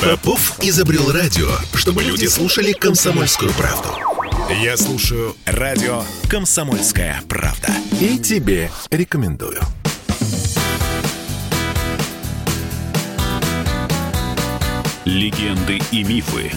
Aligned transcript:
Попов 0.00 0.58
изобрел 0.62 1.12
радио, 1.12 1.48
чтобы 1.74 2.02
люди 2.02 2.26
слушали 2.26 2.72
комсомольскую 2.72 3.52
правду. 3.52 3.88
Я 4.62 4.76
слушаю 4.76 5.36
радио 5.46 6.02
«Комсомольская 6.28 7.22
правда». 7.28 7.68
И 8.00 8.18
тебе 8.18 8.70
рекомендую. 8.90 9.60
Легенды 15.04 15.80
и 15.90 16.02
мифы 16.02 16.50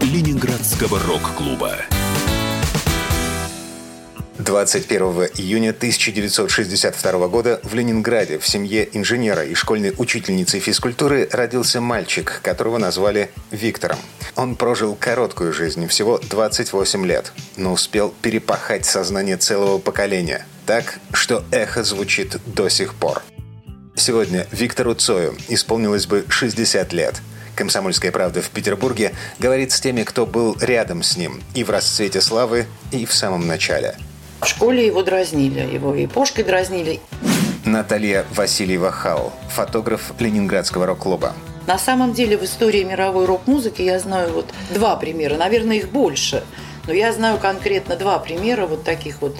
Ленинградского 0.00 1.00
рок-клуба. 1.00 1.76
21 4.48 5.28
июня 5.36 5.70
1962 5.72 7.28
года 7.28 7.60
в 7.64 7.74
Ленинграде 7.74 8.38
в 8.38 8.48
семье 8.48 8.88
инженера 8.96 9.44
и 9.44 9.52
школьной 9.52 9.92
учительницы 9.98 10.58
физкультуры 10.58 11.28
родился 11.30 11.82
мальчик, 11.82 12.40
которого 12.42 12.78
назвали 12.78 13.30
Виктором. 13.50 13.98
Он 14.36 14.56
прожил 14.56 14.94
короткую 14.94 15.52
жизнь, 15.52 15.86
всего 15.86 16.16
28 16.16 17.04
лет, 17.04 17.32
но 17.58 17.74
успел 17.74 18.14
перепахать 18.22 18.86
сознание 18.86 19.36
целого 19.36 19.76
поколения, 19.76 20.46
так, 20.64 20.98
что 21.12 21.44
эхо 21.50 21.84
звучит 21.84 22.38
до 22.46 22.70
сих 22.70 22.94
пор. 22.94 23.22
Сегодня 23.96 24.46
Виктору 24.50 24.94
Цою 24.94 25.36
исполнилось 25.48 26.06
бы 26.06 26.24
60 26.26 26.90
лет– 26.94 27.20
«Комсомольская 27.54 28.12
правда» 28.12 28.40
в 28.40 28.50
Петербурге 28.50 29.12
говорит 29.40 29.72
с 29.72 29.80
теми, 29.80 30.04
кто 30.04 30.26
был 30.26 30.56
рядом 30.60 31.02
с 31.02 31.16
ним 31.16 31.42
и 31.54 31.64
в 31.64 31.70
расцвете 31.70 32.20
славы, 32.20 32.66
и 32.92 33.04
в 33.04 33.12
самом 33.12 33.48
начале. 33.48 33.96
В 34.40 34.46
школе 34.46 34.86
его 34.86 35.02
дразнили, 35.02 35.60
его 35.60 35.94
и 35.94 36.06
пошкой 36.06 36.44
дразнили. 36.44 37.00
Наталья 37.64 38.24
Васильева 38.34 38.92
Хау, 38.92 39.32
фотограф 39.50 40.12
Ленинградского 40.18 40.86
рок-клуба. 40.86 41.32
На 41.66 41.78
самом 41.78 42.12
деле 42.12 42.38
в 42.38 42.44
истории 42.44 42.82
мировой 42.84 43.26
рок-музыки 43.26 43.82
я 43.82 43.98
знаю 43.98 44.32
вот 44.32 44.46
два 44.72 44.96
примера, 44.96 45.36
наверное, 45.36 45.76
их 45.76 45.90
больше. 45.90 46.44
Но 46.86 46.94
я 46.94 47.12
знаю 47.12 47.38
конкретно 47.38 47.96
два 47.96 48.18
примера 48.18 48.66
вот 48.66 48.84
таких 48.84 49.20
вот 49.20 49.36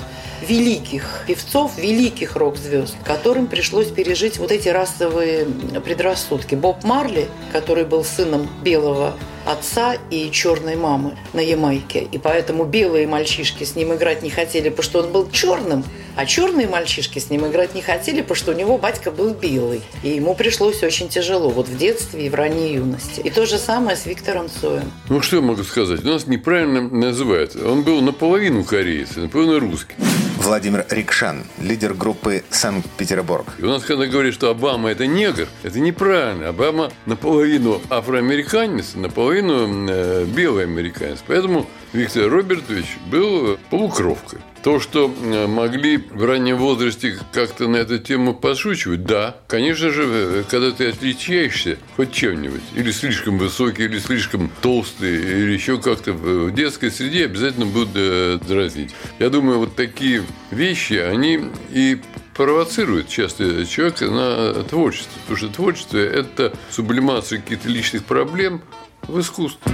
великих 0.46 1.24
певцов, 1.26 1.76
великих 1.78 2.36
рок-звезд, 2.36 2.94
которым 3.04 3.46
пришлось 3.46 3.88
пережить 3.88 4.38
вот 4.38 4.52
эти 4.52 4.68
расовые 4.68 5.46
предрассудки. 5.84 6.54
Боб 6.54 6.84
Марли, 6.84 7.28
который 7.52 7.84
был 7.84 8.04
сыном 8.04 8.48
белого 8.62 9.14
отца 9.48 9.96
и 10.10 10.30
черной 10.30 10.76
мамы 10.76 11.16
на 11.32 11.40
Ямайке. 11.40 12.06
И 12.12 12.18
поэтому 12.18 12.64
белые 12.64 13.06
мальчишки 13.06 13.64
с 13.64 13.76
ним 13.76 13.94
играть 13.94 14.22
не 14.22 14.30
хотели, 14.30 14.68
потому 14.68 14.84
что 14.84 14.98
он 15.00 15.12
был 15.12 15.30
черным, 15.30 15.84
а 16.16 16.26
черные 16.26 16.68
мальчишки 16.68 17.18
с 17.18 17.30
ним 17.30 17.46
играть 17.46 17.74
не 17.74 17.80
хотели, 17.80 18.20
потому 18.20 18.36
что 18.36 18.52
у 18.52 18.54
него 18.54 18.76
батька 18.76 19.10
был 19.10 19.32
белый. 19.32 19.80
И 20.02 20.10
ему 20.10 20.34
пришлось 20.34 20.82
очень 20.82 21.08
тяжело 21.08 21.48
вот 21.48 21.66
в 21.68 21.78
детстве 21.78 22.26
и 22.26 22.28
в 22.28 22.34
ранней 22.34 22.74
юности. 22.74 23.20
И 23.20 23.30
то 23.30 23.46
же 23.46 23.56
самое 23.56 23.96
с 23.96 24.04
Виктором 24.04 24.48
Цоем. 24.50 24.92
Ну, 25.08 25.22
что 25.22 25.36
я 25.36 25.42
могу 25.42 25.62
сказать? 25.62 26.04
У 26.04 26.08
нас 26.08 26.26
неправильно 26.26 26.82
называют. 26.82 27.56
Он 27.56 27.82
был 27.82 28.02
наполовину 28.02 28.64
кореец, 28.64 29.16
наполовину 29.16 29.60
русский. 29.60 29.94
Владимир 30.38 30.86
Рикшан, 30.88 31.42
лидер 31.58 31.94
группы 31.94 32.44
«Санкт-Петербург». 32.48 33.44
И 33.58 33.62
у 33.64 33.66
нас, 33.66 33.82
когда 33.82 34.06
говорят, 34.06 34.32
что 34.32 34.50
Обама– 34.50 34.88
это 34.92 35.04
негр, 35.06 35.48
это 35.64 35.80
неправильно. 35.80 36.50
Обама 36.50 36.92
наполовину 37.06 37.82
афроамериканец, 37.90 38.94
наполовину 38.94 39.88
э, 39.90 40.24
белый 40.26 40.62
американец. 40.62 41.18
Поэтому 41.26 41.66
Виктор 41.92 42.30
Робертович 42.30 42.98
был 43.10 43.58
полукровкой. 43.68 44.38
То, 44.62 44.80
что 44.80 45.12
э, 45.22 45.46
могли 45.46 45.98
в 45.98 46.24
раннем 46.24 46.56
возрасте 46.56 47.18
как-то 47.32 47.68
на 47.68 47.76
эту 47.76 47.98
тему 47.98 48.34
подшучивать, 48.34 49.04
да. 49.04 49.36
Конечно 49.46 49.90
же, 49.90 50.04
э, 50.06 50.44
когда 50.48 50.72
ты 50.72 50.88
отличаешься 50.88 51.78
хоть 51.96 52.12
чем-нибудь, 52.12 52.62
или 52.74 52.90
слишком 52.90 53.38
высокий, 53.38 53.84
или 53.84 53.98
слишком 53.98 54.50
толстый, 54.60 55.16
или 55.16 55.52
еще 55.52 55.78
как-то 55.78 56.12
в 56.12 56.52
детской 56.52 56.90
среде 56.90 57.26
обязательно 57.26 57.66
будут 57.66 57.90
э, 57.94 58.38
дразнить. 58.46 58.94
Я 59.18 59.30
думаю, 59.30 59.60
вот 59.60 59.76
такие 59.76 60.24
вещи, 60.50 60.94
они 60.94 61.40
и 61.70 61.98
провоцирует 62.34 63.08
часто 63.08 63.66
человека 63.66 64.06
на 64.06 64.64
творчество. 64.64 65.12
Потому 65.22 65.36
что 65.36 65.48
творчество– 65.48 65.98
это 65.98 66.52
сублимация 66.70 67.40
каких-то 67.40 67.68
личных 67.68 68.04
проблем 68.04 68.62
в 69.02 69.20
искусстве. 69.20 69.72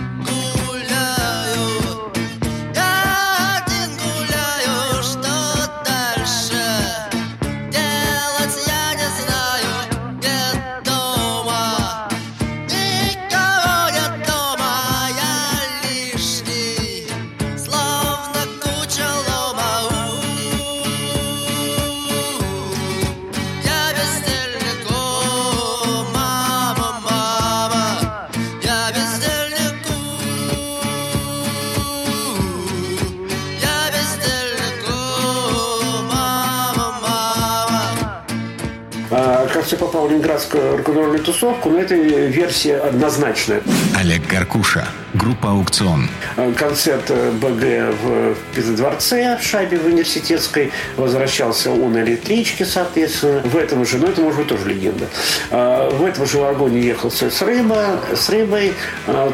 Кажется, 39.65 39.77
попал 39.83 40.07
в 40.07 40.11
ленинградскую 40.11 40.77
рок-н-ролльную 40.77 41.21
тусовку, 41.21 41.71
но 41.71 41.79
это 41.79 41.95
версия 41.95 42.77
однозначная. 42.77 43.63
Олег 44.05 44.27
Гаркуша, 44.27 44.87
группа 45.15 45.53
«Аукцион». 45.53 46.11
Концерт 46.59 47.11
БГ 47.41 47.95
в 48.03 48.35
Петродворце, 48.55 49.39
в 49.41 49.43
шайбе 49.43 49.79
в 49.79 49.87
университетской. 49.87 50.73
Возвращался 50.99 51.71
он 51.71 51.95
на 51.95 52.03
электричке, 52.03 52.67
соответственно. 52.67 53.41
В 53.41 53.57
этом 53.57 53.87
же, 53.87 53.97
ну 53.97 54.09
это 54.09 54.21
может 54.21 54.41
быть 54.41 54.49
тоже 54.49 54.69
легенда. 54.69 55.09
В 55.51 56.05
этом 56.05 56.27
же 56.27 56.37
вагоне 56.37 56.83
ехал 56.83 57.11
Цой 57.11 57.31
с, 57.31 57.41
рыба, 57.41 57.99
с 58.15 58.29
рыбой. 58.29 58.75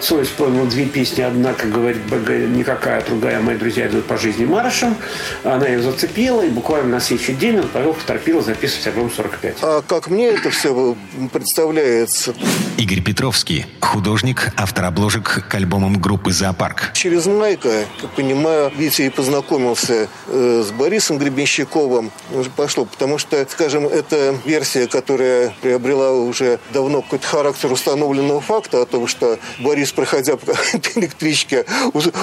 Цой 0.03 0.23
исполнил 0.23 0.67
две 0.67 0.85
песни. 0.85 1.23
Одна, 1.23 1.53
как 1.53 1.73
говорит 1.73 2.03
БГ, 2.03 2.29
никакая, 2.57 3.03
другая 3.05 3.41
«Мои 3.41 3.57
друзья 3.57 3.89
идут 3.89 4.05
по 4.05 4.17
жизни 4.19 4.45
маршем». 4.45 4.95
Она 5.43 5.67
ее 5.67 5.83
зацепила, 5.83 6.43
и 6.43 6.49
буквально 6.49 6.91
на 6.91 7.01
следующий 7.01 7.35
день 7.35 7.59
он 7.59 7.67
повел 7.67 7.93
в 7.93 8.05
торпило 8.05 8.41
записывать 8.41 8.87
альбом 8.87 9.11
45. 9.11 9.57
А 9.63 9.83
как 9.83 10.07
мне 10.07 10.29
это 10.29 10.51
все 10.51 10.97
представляется? 11.33 12.35
Игорь 12.77 13.03
Петровский, 13.03 13.67
художник, 13.81 14.53
автор 14.61 14.85
обложек 14.85 15.47
к 15.49 15.55
альбомам 15.55 15.99
группы 15.99 16.33
«Зоопарк». 16.33 16.93
Через 16.93 17.25
Майка, 17.25 17.87
как 17.99 18.11
понимаю, 18.11 18.71
Витя 18.77 19.03
и 19.03 19.09
познакомился 19.09 20.07
э, 20.27 20.65
с 20.67 20.71
Борисом 20.71 21.17
Гребенщиковым. 21.17 22.11
Уже 22.31 22.51
пошло, 22.51 22.85
потому 22.85 23.17
что, 23.17 23.47
скажем, 23.49 23.87
это 23.87 24.37
версия, 24.45 24.87
которая 24.87 25.55
приобрела 25.63 26.13
уже 26.13 26.61
давно 26.75 27.01
какой-то 27.01 27.27
характер 27.27 27.73
установленного 27.73 28.43
факта 28.43 28.83
о 28.83 28.87
том, 28.87 29.07
что 29.07 29.39
Борис, 29.61 29.93
проходя 29.93 30.37
по 30.37 30.53
электричке, 30.95 31.65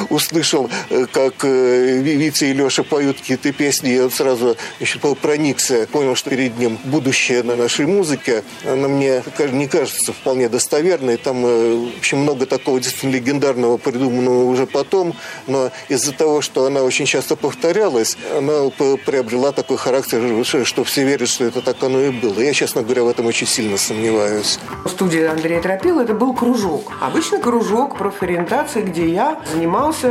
услышал, 0.09 0.69
э, 0.91 1.07
как 1.11 1.43
э, 1.43 1.97
Витя 2.03 2.45
и 2.45 2.53
Леша 2.53 2.83
поют 2.83 3.17
какие-то 3.17 3.51
песни, 3.51 3.93
и 3.95 3.99
он 3.99 4.11
сразу 4.11 4.55
еще 4.79 4.99
проникся, 4.99 5.87
понял, 5.91 6.15
что 6.15 6.29
перед 6.29 6.55
ним 6.59 6.77
будущее 6.83 7.41
на 7.41 7.55
нашей 7.55 7.87
музыке. 7.87 8.43
Она 8.63 8.87
мне 8.87 9.23
не 9.39 9.67
кажется 9.67 10.13
вполне 10.13 10.49
достоверной. 10.49 11.17
Там, 11.17 11.41
в 11.41 11.97
общем, 11.97 12.26
много 12.27 12.45
такого 12.45 12.77
действительно 12.81 13.13
легендарного 13.13 13.77
придуманного 13.77 14.43
уже 14.43 14.65
потом, 14.65 15.13
но 15.47 15.71
из-за 15.87 16.11
того, 16.11 16.41
что 16.41 16.65
она 16.65 16.81
очень 16.81 17.05
часто 17.05 17.37
повторялась, 17.37 18.17
она 18.37 18.69
приобрела 19.05 19.53
такой 19.53 19.77
характер, 19.77 20.43
что 20.43 20.83
все 20.83 21.05
верят, 21.05 21.29
что 21.29 21.45
это 21.45 21.61
так 21.61 21.81
оно 21.83 22.01
и 22.01 22.09
было. 22.09 22.41
Я, 22.41 22.51
честно 22.51 22.83
говоря, 22.83 23.03
в 23.03 23.07
этом 23.07 23.27
очень 23.27 23.47
сильно 23.47 23.77
сомневаюсь. 23.77 24.59
В 24.83 24.89
студии 24.89 25.23
Андрея 25.23 25.61
Тропила 25.61 26.01
это 26.01 26.13
был 26.13 26.33
кружок. 26.33 26.91
Обычный 27.01 27.39
кружок 27.39 27.97
профориентации, 27.97 28.81
где 28.81 29.07
я 29.07 29.39
занимался 29.53 30.09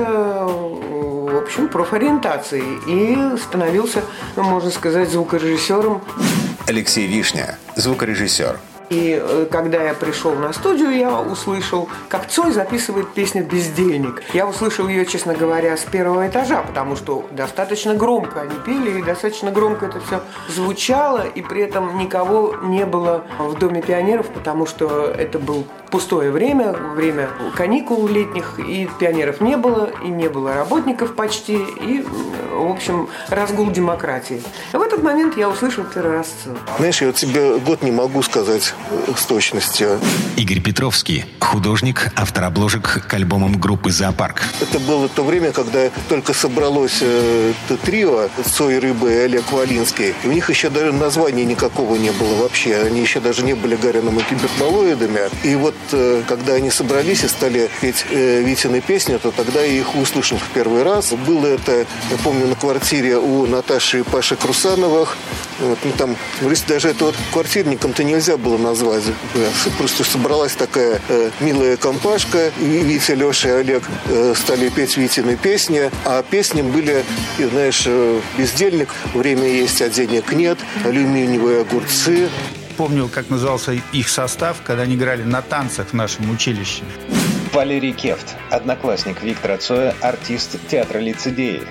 в 1.27 1.37
общем, 1.37 1.69
профориентацией 1.69 2.79
и 2.87 3.37
становился, 3.37 4.03
ну, 4.37 4.45
можно 4.45 4.71
сказать, 4.71 5.11
звукорежиссером. 5.11 6.01
Алексей 6.67 7.07
Вишня, 7.07 7.59
звукорежиссер. 7.75 8.59
И 8.89 9.21
э, 9.21 9.47
когда 9.51 9.83
я 9.83 9.95
пришел 9.95 10.35
на 10.35 10.53
студию, 10.53 10.97
я 10.97 11.21
услышал, 11.21 11.89
как 12.09 12.29
Цой 12.29 12.53
записывает 12.53 13.13
песню 13.15 13.45
«Бездельник». 13.45 14.23
Я 14.33 14.47
услышал 14.47 14.87
ее, 14.89 15.05
честно 15.07 15.35
говоря, 15.35 15.77
с 15.77 15.83
первого 15.83 16.29
этажа, 16.29 16.63
потому 16.63 16.95
что 16.97 17.27
достаточно 17.33 17.95
громко 17.95 18.43
они 18.43 18.55
пели, 18.65 18.99
и 18.99 19.03
достаточно 19.03 19.51
громко 19.51 19.87
это 19.87 20.01
все 20.01 20.21
звучало, 20.49 21.27
и 21.27 21.43
при 21.43 21.63
этом 21.63 21.99
никого 21.99 22.55
не 22.63 22.87
было 22.87 23.25
в 23.39 23.59
Доме 23.59 23.83
пионеров, 23.83 24.29
потому 24.29 24.67
что 24.67 25.07
это 25.07 25.39
был 25.39 25.67
пустое 25.97 26.31
время, 26.31 26.73
время 26.73 27.31
каникул 27.55 28.07
летних, 28.07 28.59
и 28.59 28.87
пионеров 29.01 29.41
не 29.41 29.57
было, 29.57 29.91
и 30.05 30.09
не 30.09 30.29
было 30.29 30.53
работников 30.53 31.15
почти, 31.15 31.55
и, 31.55 32.05
в 32.53 32.71
общем, 32.71 33.09
разгул 33.31 33.71
демократии. 33.71 34.43
В 34.75 34.83
этот 34.83 35.03
момент 35.03 35.39
я 35.39 35.49
услышал 35.49 35.85
первый 35.85 36.19
раз 36.19 36.29
Знаешь, 36.77 37.01
я 37.01 37.07
вот 37.07 37.17
тебе 37.17 37.57
год 37.61 37.81
не 37.81 37.93
могу 37.93 38.23
сказать, 38.23 38.75
с 39.17 39.25
точностью. 39.25 39.99
Игорь 40.37 40.61
Петровский, 40.61 41.25
художник, 41.41 42.13
автор 42.15 42.45
обложек 42.45 43.07
к 43.09 43.15
альбомам 43.15 43.59
группы 43.59 43.91
«Зоопарк». 43.91 44.43
Это 44.61 44.79
было 44.79 45.09
то 45.09 45.25
время, 45.25 45.53
когда 45.53 45.89
только 46.11 46.35
собралось 46.35 46.99
э, 47.01 47.53
трио 47.87 48.29
Цой 48.45 48.81
Рыбы 48.81 49.15
и 49.15 49.17
Олег 49.17 49.51
Валинский. 49.51 50.13
И 50.25 50.29
у 50.29 50.33
них 50.33 50.51
еще 50.51 50.69
даже 50.69 50.93
названия 50.93 51.47
никакого 51.47 51.97
не 51.97 52.11
было 52.11 52.43
вообще. 52.43 52.83
Они 52.83 53.01
еще 53.01 53.21
даже 53.21 53.43
не 53.43 53.55
были 53.55 53.77
Гарином 53.77 54.19
и 54.19 54.23
киберболоидами. 54.23 55.21
И 55.43 55.55
вот 55.55 55.75
когда 56.27 56.55
они 56.55 56.71
собрались 56.71 57.25
и 57.25 57.29
стали 57.29 57.71
петь 57.81 58.05
э, 58.11 58.43
Витины 58.43 58.81
песни, 58.81 59.17
то 59.17 59.31
тогда 59.31 59.61
я 59.61 59.67
их 59.67 59.95
услышал 59.95 60.39
в 60.39 60.49
первый 60.55 60.83
раз. 60.83 61.13
Было 61.13 61.47
это, 61.47 61.87
я 62.11 62.17
помню, 62.23 62.47
на 62.47 62.55
квартире 62.55 63.19
у 63.19 63.47
Наташи 63.47 64.01
и 64.01 64.03
Паши 64.03 64.37
Крусановых. 64.37 65.17
Вот, 65.59 65.79
ну, 65.85 65.93
там, 65.93 66.17
даже 66.69 66.89
это 66.89 67.07
вот 67.07 67.15
квартирником-то 67.33 68.05
нельзя 68.05 68.37
было 68.37 68.59
назвать. 68.59 69.05
Просто 69.79 70.05
собралась 70.05 70.55
такая 70.55 71.01
э, 71.09 71.31
милая 71.41 71.77
компашка. 71.77 72.53
И 72.61 72.65
Витя, 72.65 73.13
Леша 73.13 73.49
и 73.49 73.53
Олег 73.53 73.83
э, 74.07 74.35
стали 74.37 74.69
петь 74.69 74.97
Витины 74.97 75.37
песни. 75.37 75.91
А 76.05 76.23
песни 76.23 76.63
были, 76.63 77.05
знаешь, 77.39 77.85
э, 77.87 78.21
«Бездельник», 78.37 78.89
«Время 79.15 79.49
есть, 79.49 79.81
а 79.83 79.89
денег 79.89 80.33
нет», 80.33 80.59
«Алюминиевые 80.85 81.63
огурцы». 81.63 82.29
Помню, 82.77 83.09
как 83.09 83.31
назывался 83.31 83.73
их 83.73 84.09
состав, 84.09 84.59
когда 84.65 84.83
они 84.83 84.97
играли 84.97 85.23
на 85.23 85.41
танцах 85.41 85.89
в 85.89 85.93
нашем 85.95 86.31
училище. 86.31 86.83
Валерий 87.53 87.93
Кефт, 87.93 88.35
одноклассник 88.51 89.23
Виктора 89.23 89.59
Цоя, 89.59 89.95
артист 90.01 90.57
театра 90.69 90.99
лицедеи. 90.99 91.63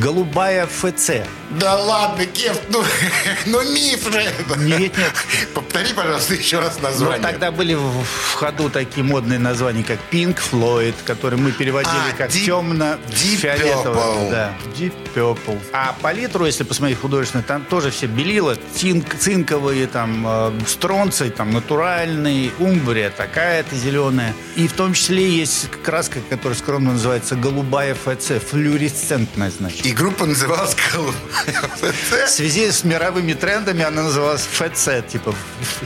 Голубая 0.00 0.66
ФЦ. 0.66 1.10
Да 1.50 1.76
ладно, 1.76 2.24
Кефт, 2.26 2.62
ну, 2.70 2.82
ну 3.46 3.62
миф 3.72 4.10
же 4.10 4.20
это. 4.20 4.58
Нет, 4.58 4.96
нет. 4.96 5.12
Повтори, 5.54 5.92
пожалуйста, 5.94 6.34
еще 6.34 6.60
раз 6.60 6.80
название. 6.80 7.18
Ну, 7.18 7.22
тогда 7.22 7.50
были 7.50 7.74
в 7.74 8.04
ходу 8.34 8.70
такие 8.70 9.04
модные 9.04 9.38
названия, 9.38 9.82
как 9.84 9.98
Pink 10.10 10.38
Floyd, 10.50 10.94
которые 11.04 11.40
мы 11.40 11.52
переводили 11.52 11.92
а, 12.12 12.16
как 12.16 12.30
deep, 12.30 12.46
темно-фиолетовый. 12.46 14.30
Да, 14.30 14.52
Deep 14.78 14.94
Purple. 15.14 15.58
А 15.72 15.94
палитру, 16.00 16.46
если 16.46 16.64
посмотреть 16.64 16.98
художественно, 16.98 17.42
там 17.42 17.64
тоже 17.64 17.90
все 17.90 18.06
белила, 18.06 18.56
цинк, 18.74 19.14
цинковые, 19.14 19.86
там, 19.86 20.24
э, 20.26 20.52
стронцы, 20.66 21.30
там, 21.30 21.52
натуральный, 21.52 22.50
умбрия 22.58 23.10
такая-то 23.10 23.76
зеленая. 23.76 24.34
И 24.56 24.66
в 24.68 24.72
том 24.72 24.94
числе 24.94 25.11
есть 25.20 25.70
краска, 25.84 26.20
которая 26.30 26.58
скромно 26.58 26.92
называется 26.92 27.36
голубая 27.36 27.94
ФЦ, 27.94 28.42
флюоресцентная, 28.48 29.50
значит. 29.50 29.84
И 29.84 29.92
группа 29.92 30.24
называлась 30.24 30.76
голубая 30.92 31.68
ФЦ? 31.76 32.26
В 32.26 32.30
связи 32.30 32.70
с 32.70 32.84
мировыми 32.84 33.34
трендами 33.34 33.82
она 33.82 34.02
называлась 34.04 34.42
ФЦ, 34.42 35.06
типа 35.10 35.34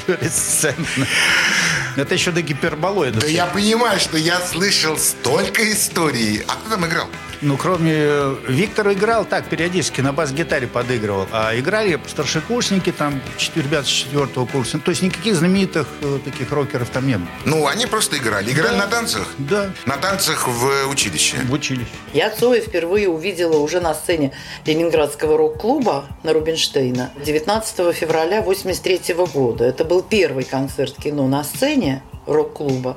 флюоресцентная. 0.04 1.08
Это 1.96 2.14
еще 2.14 2.30
до 2.30 2.42
гиперболоида. 2.42 3.20
Да 3.20 3.26
я 3.26 3.46
понимаю, 3.46 3.98
что 3.98 4.16
я 4.18 4.38
слышал 4.40 4.98
столько 4.98 5.70
историй. 5.72 6.44
А 6.46 6.54
кто 6.54 6.70
там 6.70 6.86
играл? 6.86 7.08
Ну, 7.42 7.56
кроме 7.56 7.92
э, 7.94 8.36
Виктора 8.48 8.92
играл 8.92 9.24
так, 9.24 9.46
периодически 9.46 10.00
на 10.00 10.12
бас-гитаре 10.12 10.66
подыгрывал. 10.66 11.26
А 11.32 11.58
играли 11.58 11.98
старшекурсники, 12.06 12.92
там, 12.92 13.20
ребята 13.54 13.86
с 13.86 13.90
четвертого 13.90 14.46
курса. 14.46 14.78
То 14.78 14.90
есть 14.90 15.02
никаких 15.02 15.34
знаменитых 15.34 15.86
э, 16.02 16.18
таких 16.24 16.50
рокеров 16.52 16.88
там 16.90 17.06
не 17.06 17.18
было. 17.18 17.28
Ну, 17.44 17.66
они 17.66 17.86
просто 17.86 18.16
играли. 18.16 18.50
Играли 18.50 18.76
да. 18.76 18.84
на 18.84 18.86
танцах? 18.86 19.28
Да. 19.38 19.70
На 19.84 19.96
танцах 19.96 20.48
в 20.48 20.88
училище? 20.88 21.36
В 21.48 21.52
училище. 21.52 21.86
Я 22.12 22.30
Цоя 22.30 22.60
впервые 22.60 23.08
увидела 23.08 23.58
уже 23.58 23.80
на 23.80 23.94
сцене 23.94 24.32
Ленинградского 24.64 25.36
рок-клуба 25.36 26.06
на 26.22 26.32
Рубинштейна 26.32 27.10
19 27.24 27.94
февраля 27.94 28.42
83 28.42 29.14
года. 29.32 29.64
Это 29.64 29.84
был 29.84 30.02
первый 30.02 30.44
концерт 30.44 30.94
кино 30.96 31.26
на 31.26 31.44
сцене 31.44 32.02
рок-клуба. 32.26 32.96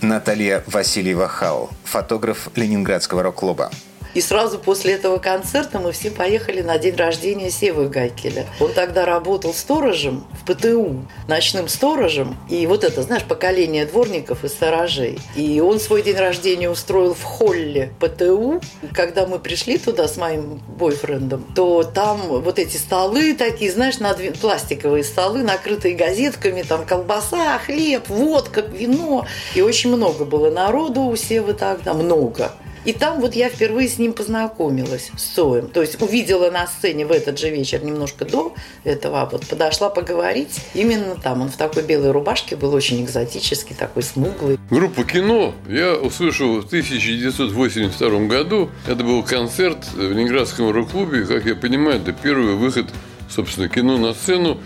Наталья 0.00 0.64
Васильева-Хау, 0.66 1.70
фотограф 1.84 2.48
Ленинградского 2.56 3.22
рок-клуба. 3.22 3.70
И 4.14 4.20
сразу 4.20 4.58
после 4.58 4.94
этого 4.94 5.18
концерта 5.18 5.78
мы 5.78 5.92
все 5.92 6.10
поехали 6.10 6.62
на 6.62 6.78
день 6.78 6.96
рождения 6.96 7.50
Севы 7.50 7.88
Гайкеля. 7.88 8.46
Он 8.58 8.72
тогда 8.72 9.04
работал 9.04 9.54
сторожем 9.54 10.24
в 10.32 10.52
ПТУ, 10.52 11.06
ночным 11.28 11.68
сторожем. 11.68 12.36
И 12.48 12.66
вот 12.66 12.84
это, 12.84 13.02
знаешь, 13.02 13.24
поколение 13.24 13.86
дворников 13.86 14.44
и 14.44 14.48
сторожей. 14.48 15.18
И 15.36 15.60
он 15.60 15.78
свой 15.78 16.02
день 16.02 16.16
рождения 16.16 16.68
устроил 16.68 17.14
в 17.14 17.22
холле 17.22 17.92
ПТУ. 18.00 18.60
Когда 18.92 19.26
мы 19.26 19.38
пришли 19.38 19.78
туда 19.78 20.08
с 20.08 20.16
моим 20.16 20.60
бойфрендом, 20.66 21.44
то 21.54 21.82
там 21.84 22.20
вот 22.20 22.58
эти 22.58 22.76
столы 22.76 23.34
такие, 23.34 23.70
знаешь, 23.70 23.98
надв... 23.98 24.40
пластиковые 24.40 25.04
столы, 25.04 25.42
накрытые 25.42 25.94
газетками, 25.94 26.62
там 26.62 26.84
колбаса, 26.84 27.58
хлеб, 27.58 28.08
водка, 28.08 28.60
вино. 28.60 29.26
И 29.54 29.62
очень 29.62 29.94
много 29.94 30.24
было 30.24 30.50
народу 30.50 31.02
у 31.02 31.16
Севы 31.16 31.54
тогда, 31.54 31.94
много. 31.94 32.52
И 32.84 32.92
там 32.92 33.20
вот 33.20 33.34
я 33.34 33.48
впервые 33.48 33.88
с 33.88 33.98
ним 33.98 34.12
познакомилась, 34.12 35.10
с 35.16 35.34
Соем. 35.34 35.68
То 35.68 35.82
есть 35.82 36.00
увидела 36.00 36.50
на 36.50 36.66
сцене 36.66 37.04
в 37.06 37.12
этот 37.12 37.38
же 37.38 37.50
вечер, 37.50 37.84
немножко 37.84 38.24
до 38.24 38.54
этого, 38.84 39.22
а 39.22 39.26
вот 39.26 39.46
подошла 39.46 39.90
поговорить. 39.90 40.60
Именно 40.74 41.16
там. 41.16 41.42
Он 41.42 41.50
в 41.50 41.56
такой 41.56 41.82
белой 41.82 42.10
рубашке 42.10 42.56
был 42.56 42.72
очень 42.74 43.04
экзотический, 43.04 43.74
такой 43.74 44.02
смуглый. 44.02 44.58
Группа 44.70 45.04
«Кино» 45.04 45.54
я 45.68 45.94
услышал 45.94 46.60
в 46.60 46.66
1982 46.66 48.20
году. 48.26 48.70
Это 48.86 49.04
был 49.04 49.22
концерт 49.22 49.78
в 49.94 50.12
Ленинградском 50.12 50.70
рок-клубе. 50.70 51.24
Как 51.24 51.44
я 51.44 51.54
понимаю, 51.54 52.00
это 52.00 52.12
первый 52.12 52.54
выход, 52.54 52.86
собственно, 53.28 53.68
кино 53.68 53.98
на 53.98 54.14
сцену. 54.14 54.58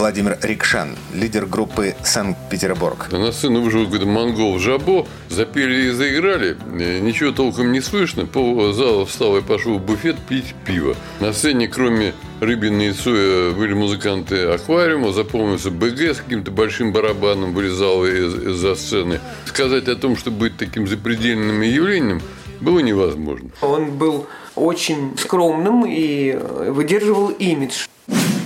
Владимир 0.00 0.38
Рикшан, 0.40 0.96
лидер 1.12 1.44
группы 1.44 1.94
«Санкт-Петербург». 2.02 3.08
На 3.12 3.32
сцену 3.32 3.60
вышел 3.60 3.84
какой-то 3.84 4.06
монгол 4.06 4.58
Жабо, 4.58 5.06
запели 5.28 5.88
и 5.88 5.90
заиграли. 5.90 6.56
Ничего 7.02 7.32
толком 7.32 7.70
не 7.70 7.82
слышно. 7.82 8.24
Пол 8.24 8.72
зала 8.72 9.04
встал 9.04 9.36
и 9.36 9.42
пошел 9.42 9.76
в 9.76 9.84
буфет 9.84 10.16
пить 10.26 10.54
пиво. 10.64 10.96
На 11.20 11.34
сцене, 11.34 11.68
кроме 11.68 12.14
Рыбина 12.40 12.80
и 12.88 12.92
Цоя, 12.92 13.50
были 13.50 13.74
музыканты 13.74 14.44
аквариума. 14.44 15.12
Запомнился 15.12 15.70
БГ 15.70 16.00
с 16.14 16.20
каким-то 16.22 16.50
большим 16.50 16.94
барабаном 16.94 17.52
вылезал 17.52 18.06
из-за 18.06 18.76
сцены. 18.76 19.20
Сказать 19.44 19.86
о 19.88 19.96
том, 19.96 20.16
что 20.16 20.30
быть 20.30 20.56
таким 20.56 20.88
запредельным 20.88 21.60
явлением, 21.60 22.22
было 22.62 22.78
невозможно. 22.78 23.50
Он 23.60 23.90
был 23.98 24.26
очень 24.54 25.14
скромным 25.18 25.84
и 25.84 26.32
выдерживал 26.70 27.28
имидж. 27.28 27.84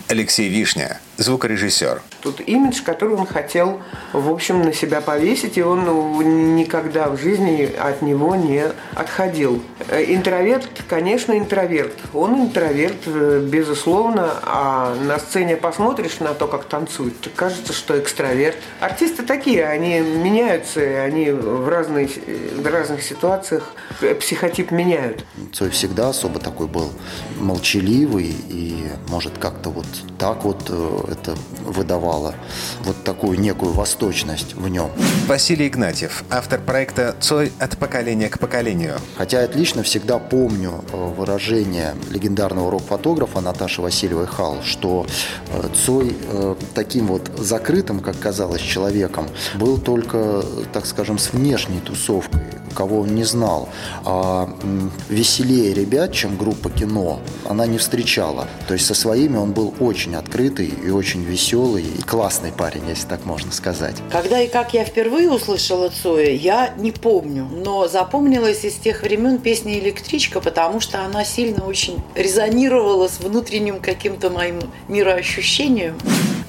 Алексей 0.07 0.49
Вишня, 0.49 1.01
звукорежиссер. 1.17 2.03
Тут 2.21 2.41
имидж, 2.41 2.83
который 2.83 3.17
он 3.17 3.27
хотел, 3.27 3.81
в 4.13 4.31
общем, 4.31 4.63
на 4.63 4.73
себя 4.73 5.01
повесить, 5.01 5.59
и 5.59 5.63
он 5.63 5.85
ну, 5.85 6.23
никогда 6.23 7.09
в 7.09 7.19
жизни 7.19 7.71
от 7.79 8.03
него 8.03 8.35
не 8.35 8.65
отходил. 8.95 9.63
Э, 9.89 10.03
интроверт, 10.07 10.69
конечно, 10.89 11.37
интроверт. 11.39 11.93
Он 12.13 12.43
интроверт, 12.43 13.03
э, 13.07 13.47
безусловно, 13.47 14.35
а 14.43 14.95
на 14.95 15.19
сцене 15.19 15.57
посмотришь 15.57 16.21
на 16.21 16.35
то, 16.35 16.47
как 16.47 16.65
танцует, 16.65 17.15
кажется, 17.37 17.73
что 17.73 17.99
экстраверт. 17.99 18.57
Артисты 18.81 19.23
такие, 19.23 19.67
они 19.67 20.01
меняются, 20.01 20.81
они 20.81 21.31
в, 21.31 21.69
разные, 21.69 22.09
в 22.57 22.67
разных 22.67 23.03
ситуациях 23.03 23.73
психотип 24.21 24.71
меняют. 24.71 25.25
Цой 25.53 25.71
всегда 25.71 26.09
особо 26.09 26.41
такой 26.41 26.67
был 26.67 26.91
молчаливый 27.39 28.35
и, 28.49 28.85
может, 29.09 29.39
как-то 29.39 29.71
вот 29.71 29.87
так 30.19 30.45
вот 30.45 30.65
э, 30.69 31.04
это 31.07 31.37
выдавало 31.65 32.35
вот 32.85 33.03
такую 33.05 33.39
некую 33.39 33.73
восточность 33.73 34.55
в 34.55 34.69
нем. 34.69 34.91
Василий 35.27 35.69
Игнатьев, 35.69 36.25
автор 36.31 36.61
проекта 36.61 37.15
«Цой 37.21 37.53
от 37.59 37.77
поколения 37.79 38.29
к 38.29 38.39
поколению». 38.39 38.99
Хотя 39.17 39.41
я 39.41 39.45
отлично 39.45 39.83
всегда 39.83 40.19
помню 40.19 40.85
э, 40.93 40.97
выражение 40.97 41.95
легендарного 42.11 42.71
рок-фотографа 42.71 43.41
Наташи 43.41 43.83
Васильевой 43.83 44.27
Хал, 44.27 44.59
что 44.65 45.07
э, 45.49 45.69
Цой 45.85 46.17
таким 46.75 47.07
вот 47.07 47.31
закрытым, 47.37 48.01
как 48.01 48.19
казалось, 48.19 48.61
человеком 48.61 49.29
был 49.55 49.79
только, 49.79 50.43
так 50.73 50.87
скажем, 50.87 51.19
с 51.19 51.33
внешней 51.33 51.81
тусовкой, 51.81 52.43
кого 52.75 53.01
он 53.01 53.15
не 53.15 53.25
знал. 53.25 53.69
А 54.05 54.49
веселее 55.09 55.73
ребят, 55.73 56.13
чем 56.13 56.37
группа 56.37 56.71
кино, 56.71 57.21
она 57.49 57.67
не 57.67 57.79
встречала. 57.79 58.49
То 58.69 58.75
есть 58.75 58.87
со 58.87 58.95
своими 58.95 59.37
он 59.37 59.53
был 59.53 59.75
очень 59.81 60.15
открытый 60.15 60.67
и 60.67 60.91
очень 60.91 61.23
веселый, 61.23 61.85
и 61.85 62.03
классный 62.03 62.53
парень, 62.53 62.83
если 62.89 63.09
так 63.09 63.25
можно 63.25 63.53
сказать. 63.53 63.97
Когда 64.11 64.41
и 64.41 64.49
как 64.49 64.75
я 64.75 64.85
впервые 64.85 65.31
услышала 65.31 65.91
Цоя, 65.91 66.31
я 66.31 66.75
не 66.77 66.91
помню, 66.91 67.45
но 67.45 67.89
запомнилась 67.89 68.65
из 68.65 68.75
тех 68.75 69.03
времен 69.03 69.39
песня 69.39 69.79
«Электричка», 69.79 70.41
потому 70.41 70.81
что 70.81 71.05
она 71.05 71.25
сильно 71.25 71.65
очень 71.65 72.03
резонировала 72.15 73.09
с 73.09 73.21
внутренним 73.21 73.81
каким-то 73.81 74.31
моим 74.31 74.61
мироощущением. 74.89 75.97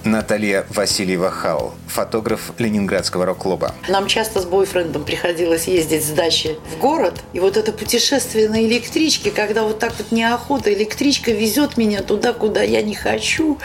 Наталья 0.05 0.67
Васильева-Хау, 0.69 1.71
фотограф 1.87 2.51
Ленинградского 2.59 3.25
рок-клуба. 3.25 3.73
Нам 3.89 4.07
часто 4.07 4.39
с 4.39 4.45
бойфрендом 4.45 5.03
приходилось 5.03 5.67
ездить 5.67 6.05
с 6.05 6.09
дачи 6.09 6.57
в 6.71 6.77
город. 6.77 7.15
И 7.33 7.39
вот 7.39 7.57
это 7.57 7.71
путешествие 7.71 8.47
на 8.47 8.63
электричке, 8.63 9.31
когда 9.31 9.63
вот 9.63 9.79
так 9.79 9.93
вот 9.97 10.11
неохота, 10.11 10.71
электричка 10.71 11.31
везет 11.31 11.77
меня 11.77 12.03
туда, 12.03 12.33
куда 12.33 12.61
я 12.61 12.83
не 12.83 12.93
хочу, 12.93 13.57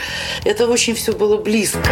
это 0.44 0.66
очень 0.66 0.94
все 0.94 1.12
было 1.12 1.36
близко. 1.36 1.90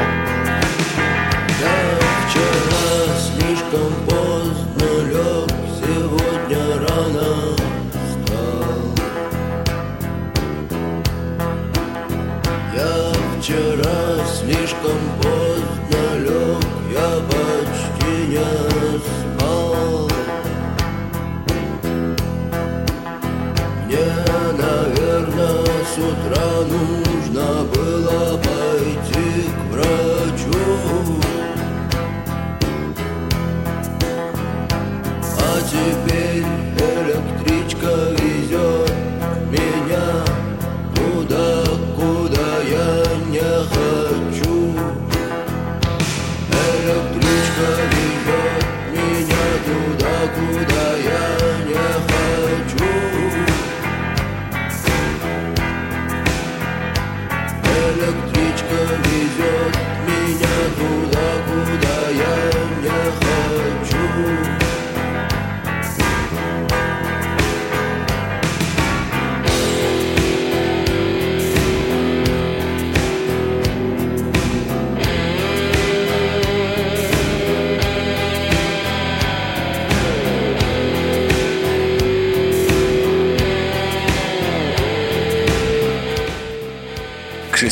поздно 15.20 16.04
лег, 16.24 16.64
я 16.92 17.10
почти 17.30 18.12
не 18.32 18.50
спал. 18.98 20.10
Мне, 23.86 24.08
наверное, 24.58 25.78
с 25.84 25.98
утра 25.98 26.48
нужно 26.68 27.46
было 27.74 28.27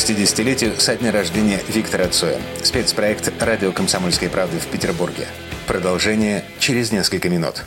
60-летию 0.07 0.79
со 0.79 0.95
дня 0.95 1.11
рождения 1.11 1.59
Виктора 1.67 2.07
Цоя. 2.07 2.39
Спецпроект 2.63 3.29
«Радио 3.41 3.73
Комсомольской 3.73 4.29
правды» 4.29 4.57
в 4.57 4.67
Петербурге. 4.67 5.27
Продолжение 5.67 6.45
через 6.59 6.93
несколько 6.93 7.27
минут. 7.27 7.65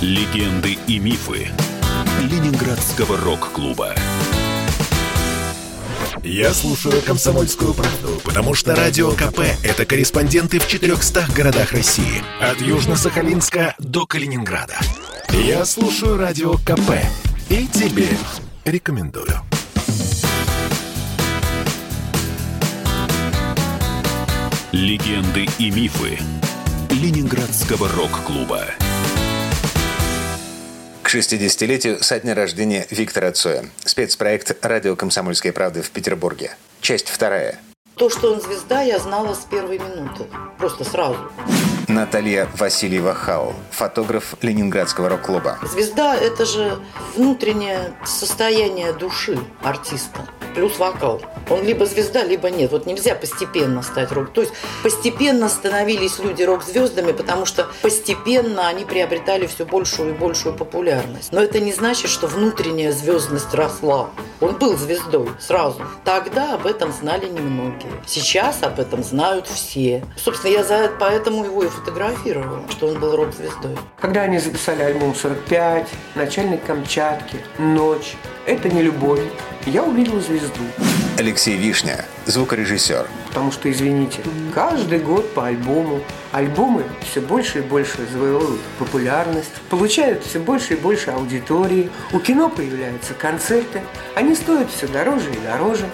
Легенды 0.00 0.76
и 0.88 0.98
мифы 0.98 1.46
Ленинградского 2.20 3.16
рок-клуба. 3.18 3.94
Я 6.24 6.52
слушаю 6.52 7.00
«Комсомольскую 7.02 7.72
правду», 7.72 8.20
потому 8.24 8.54
что 8.54 8.74
«Радио 8.74 9.12
КП»— 9.12 9.42
это 9.62 9.84
корреспонденты 9.84 10.58
в 10.58 10.66
400 10.66 11.26
городах 11.32 11.70
России. 11.70 12.24
От 12.40 12.60
Южно-Сахалинска 12.60 13.74
до 13.78 14.04
Калининграда. 14.04 14.76
Я 15.28 15.64
слушаю 15.64 16.16
«Радио 16.16 16.54
КП» 16.54 16.90
и 17.48 17.68
тебе 17.68 18.08
рекомендую. 18.64 19.40
Легенды 24.72 25.48
и 25.58 25.72
мифы 25.72 26.16
Ленинградского 26.90 27.88
рок-клуба. 27.88 28.66
К 31.02 31.12
60-летию 31.12 32.00
со 32.04 32.20
дня 32.20 32.36
рождения 32.36 32.86
Виктора 32.88 33.32
Цоя. 33.32 33.64
Спецпроект 33.84 34.64
«Радио 34.64 34.94
Комсомольской 34.94 35.50
правды» 35.50 35.82
в 35.82 35.90
Петербурге. 35.90 36.52
Часть 36.80 37.08
вторая. 37.08 37.58
То, 37.96 38.10
что 38.10 38.32
он 38.32 38.40
звезда, 38.40 38.82
я 38.82 39.00
знала 39.00 39.34
с 39.34 39.40
первой 39.40 39.80
минуты. 39.80 40.26
Просто 40.56 40.84
сразу. 40.84 41.18
Наталья 41.90 42.48
Васильева 42.56 43.14
Хау, 43.14 43.52
фотограф 43.72 44.36
Ленинградского 44.42 45.08
рок-клуба. 45.08 45.58
Звезда– 45.62 46.14
это 46.16 46.44
же 46.44 46.78
внутреннее 47.16 47.92
состояние 48.04 48.92
души 48.92 49.36
артиста. 49.60 50.20
Плюс 50.54 50.78
вокал. 50.78 51.20
Он 51.48 51.64
либо 51.64 51.86
звезда, 51.86 52.24
либо 52.24 52.50
нет. 52.50 52.72
Вот 52.72 52.86
нельзя 52.86 53.14
постепенно 53.14 53.82
стать 53.82 54.10
рок. 54.12 54.32
То 54.32 54.40
есть 54.40 54.52
постепенно 54.82 55.48
становились 55.48 56.18
люди 56.18 56.42
рок-звездами, 56.42 57.12
потому 57.12 57.44
что 57.46 57.68
постепенно 57.82 58.68
они 58.68 58.84
приобретали 58.84 59.46
все 59.46 59.64
большую 59.64 60.10
и 60.10 60.12
большую 60.12 60.54
популярность. 60.56 61.32
Но 61.32 61.40
это 61.40 61.60
не 61.60 61.72
значит, 61.72 62.10
что 62.10 62.26
внутренняя 62.26 62.92
звездность 62.92 63.54
росла. 63.54 64.10
Он 64.40 64.54
был 64.56 64.76
звездой 64.76 65.28
сразу. 65.38 65.82
Тогда 66.04 66.54
об 66.54 66.66
этом 66.66 66.92
знали 66.92 67.28
немногие. 67.28 67.92
Сейчас 68.06 68.62
об 68.62 68.80
этом 68.80 69.04
знают 69.04 69.46
все. 69.46 70.04
Собственно, 70.16 70.52
я 70.52 70.64
за 70.64 70.90
поэтому 70.98 71.44
его 71.44 71.62
и 71.62 71.68
фотографировала, 71.80 72.62
что 72.70 72.88
он 72.88 73.00
был 73.00 73.16
рок-звездой. 73.16 73.76
Когда 74.00 74.22
они 74.22 74.38
записали 74.38 74.82
альбом 74.82 75.12
«45», 75.12 75.86
«Начальник 76.14 76.64
Камчатки», 76.64 77.38
«Ночь», 77.58 78.16
«Это 78.46 78.68
не 78.68 78.82
любовь», 78.82 79.20
я 79.66 79.82
увидела 79.82 80.20
звезду. 80.20 80.62
Алексей 81.18 81.56
Вишня, 81.56 82.06
звукорежиссер. 82.24 83.06
Потому 83.28 83.52
что, 83.52 83.70
извините, 83.70 84.22
каждый 84.54 85.00
год 85.00 85.34
по 85.34 85.46
альбому 85.46 86.00
альбомы 86.32 86.84
все 87.02 87.20
больше 87.20 87.58
и 87.58 87.62
больше 87.62 88.06
завоевывают 88.10 88.60
популярность, 88.78 89.52
получают 89.68 90.24
все 90.24 90.38
больше 90.38 90.74
и 90.74 90.76
больше 90.76 91.10
аудитории, 91.10 91.90
у 92.12 92.20
кино 92.20 92.48
появляются 92.48 93.12
концерты, 93.14 93.82
они 94.14 94.34
стоят 94.34 94.70
все 94.70 94.86
дороже 94.86 95.30
и 95.30 95.46
дороже. 95.46 95.86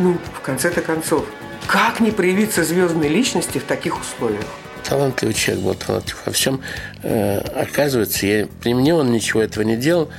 Ну, 0.00 0.18
в 0.34 0.40
конце-то 0.40 0.80
концов, 0.80 1.24
как 1.66 2.00
не 2.00 2.10
проявиться 2.10 2.64
звездной 2.64 3.08
личности 3.08 3.58
в 3.58 3.64
таких 3.64 4.00
условиях? 4.00 4.44
Талантливый 4.84 5.34
человек 5.34 5.64
был 5.64 5.74
талантлив 5.74 6.16
во 6.26 6.32
всем. 6.32 6.60
Э, 7.02 7.38
оказывается, 7.38 8.26
я, 8.26 8.46
при 8.62 8.74
мне 8.74 8.94
он 8.94 9.12
ничего 9.12 9.42
этого 9.42 9.64
не 9.64 9.76
делал. 9.76 10.10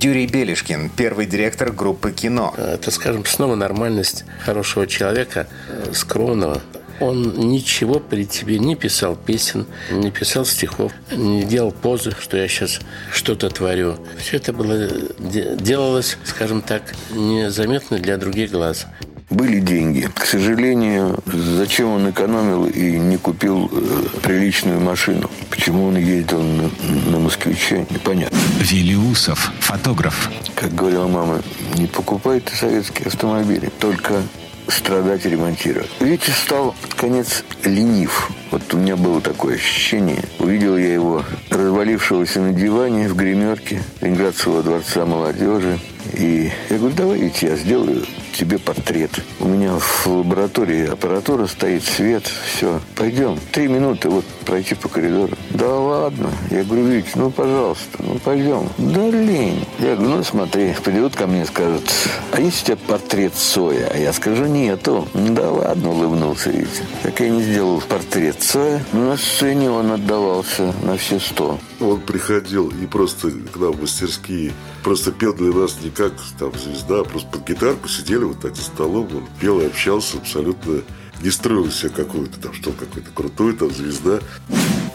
Юрий 0.00 0.26
Белишкин, 0.26 0.90
первый 0.96 1.26
директор 1.26 1.72
группы 1.72 2.12
«Кино». 2.12 2.54
Это, 2.56 2.90
скажем, 2.90 3.24
снова 3.24 3.54
нормальность 3.54 4.24
хорошего 4.44 4.86
человека, 4.86 5.46
э, 5.68 5.92
скромного. 5.92 6.60
Он 7.00 7.32
ничего 7.50 7.98
при 7.98 8.24
тебе 8.24 8.58
не 8.58 8.76
писал 8.76 9.16
песен, 9.16 9.66
не 9.90 10.10
писал 10.10 10.44
стихов, 10.44 10.92
не 11.10 11.44
делал 11.44 11.72
позы, 11.72 12.12
что 12.20 12.36
я 12.36 12.46
сейчас 12.46 12.80
что-то 13.10 13.48
творю. 13.48 13.96
Все 14.18 14.36
это 14.36 14.52
было 14.52 14.86
делалось, 15.18 16.18
скажем 16.24 16.60
так, 16.60 16.82
незаметно 17.10 17.98
для 17.98 18.18
других 18.18 18.50
глаз 18.50 18.86
были 19.30 19.60
деньги. 19.60 20.08
К 20.14 20.26
сожалению, 20.26 21.18
зачем 21.26 21.88
он 21.88 22.10
экономил 22.10 22.66
и 22.66 22.98
не 22.98 23.16
купил 23.16 23.70
э, 23.72 24.18
приличную 24.22 24.80
машину? 24.80 25.30
Почему 25.48 25.86
он 25.86 25.96
ездил 25.96 26.42
на, 26.42 26.70
на 27.10 27.18
москвиче, 27.18 27.86
непонятно. 27.90 28.36
Велиусов, 28.58 29.52
фотограф. 29.60 30.30
Как 30.54 30.74
говорила 30.74 31.06
мама, 31.06 31.42
не 31.76 31.86
покупай 31.86 32.40
ты 32.40 32.54
советские 32.54 33.06
автомобили, 33.06 33.70
только 33.78 34.22
страдать 34.68 35.26
и 35.26 35.30
ремонтировать. 35.30 35.90
Витя 36.00 36.30
стал 36.30 36.74
под 36.82 36.94
конец 36.94 37.44
ленив. 37.64 38.30
Вот 38.50 38.62
у 38.74 38.78
меня 38.78 38.96
было 38.96 39.20
такое 39.20 39.56
ощущение. 39.56 40.22
Увидел 40.38 40.76
я 40.76 40.92
его 40.92 41.24
развалившегося 41.50 42.40
на 42.40 42.52
диване 42.52 43.08
в 43.08 43.16
гримерке 43.16 43.82
Ленинградского 44.00 44.62
дворца 44.62 45.06
молодежи. 45.06 45.78
И 46.14 46.50
я 46.68 46.78
говорю, 46.78 46.94
давай, 46.94 47.18
Витя, 47.20 47.46
я 47.46 47.56
сделаю 47.56 48.04
тебе 48.32 48.58
портрет. 48.58 49.10
У 49.40 49.48
меня 49.48 49.78
в 49.78 50.06
лаборатории 50.06 50.88
аппаратура 50.88 51.46
стоит, 51.46 51.84
свет, 51.84 52.24
все. 52.26 52.80
Пойдем. 52.96 53.38
Три 53.52 53.68
минуты 53.68 54.08
вот 54.08 54.24
пройти 54.44 54.74
по 54.74 54.88
коридору. 54.88 55.32
Да 55.50 55.68
ладно. 55.68 56.30
Я 56.50 56.64
говорю, 56.64 56.84
Витя, 56.84 57.10
ну, 57.14 57.30
пожалуйста, 57.30 57.98
ну, 57.98 58.18
пойдем. 58.18 58.68
Да 58.78 59.08
лень. 59.08 59.66
Я 59.78 59.96
говорю, 59.96 60.16
ну, 60.16 60.24
смотри, 60.24 60.74
придут 60.84 61.16
ко 61.16 61.26
мне 61.26 61.42
и 61.42 61.46
скажут, 61.46 61.90
а 62.32 62.40
есть 62.40 62.62
у 62.62 62.66
тебя 62.66 62.76
портрет 62.76 63.34
Соя? 63.34 63.90
А 63.92 63.96
я 63.96 64.12
скажу, 64.12 64.46
нету. 64.46 65.08
Да 65.14 65.50
ладно, 65.50 65.90
улыбнулся 65.90 66.50
Витя. 66.50 66.82
Так 67.02 67.20
я 67.20 67.28
не 67.30 67.42
сделал 67.42 67.80
портрет 67.80 68.42
Цоя. 68.42 68.82
Но 68.92 69.10
на 69.10 69.16
сцене 69.16 69.70
он 69.70 69.92
отдавался 69.92 70.72
на 70.82 70.96
все 70.96 71.18
сто. 71.20 71.58
Он 71.80 72.00
приходил 72.00 72.68
и 72.68 72.86
просто 72.86 73.30
к 73.30 73.56
нам 73.56 73.72
в 73.72 73.80
мастерские, 73.80 74.52
просто 74.84 75.12
пел 75.12 75.32
для 75.32 75.50
нас 75.50 75.78
не 75.82 75.90
как 75.90 76.12
там 76.38 76.52
звезда, 76.52 77.00
а 77.00 77.04
просто 77.04 77.28
под 77.30 77.48
гитарку 77.48 77.88
сидели 77.88 78.24
вот 78.24 78.40
так 78.40 78.54
за 78.54 78.62
столом, 78.62 79.08
он 79.14 79.28
пел 79.40 79.60
и 79.60 79.66
общался 79.66 80.18
абсолютно 80.18 80.82
не 81.22 81.30
строил 81.30 81.66
из 81.66 81.76
себя 81.76 81.90
какую-то 81.90 82.40
там, 82.40 82.52
что 82.54 82.72
какой-то 82.72 83.10
крутой, 83.14 83.54
там, 83.54 83.70
звезда. 83.70 84.20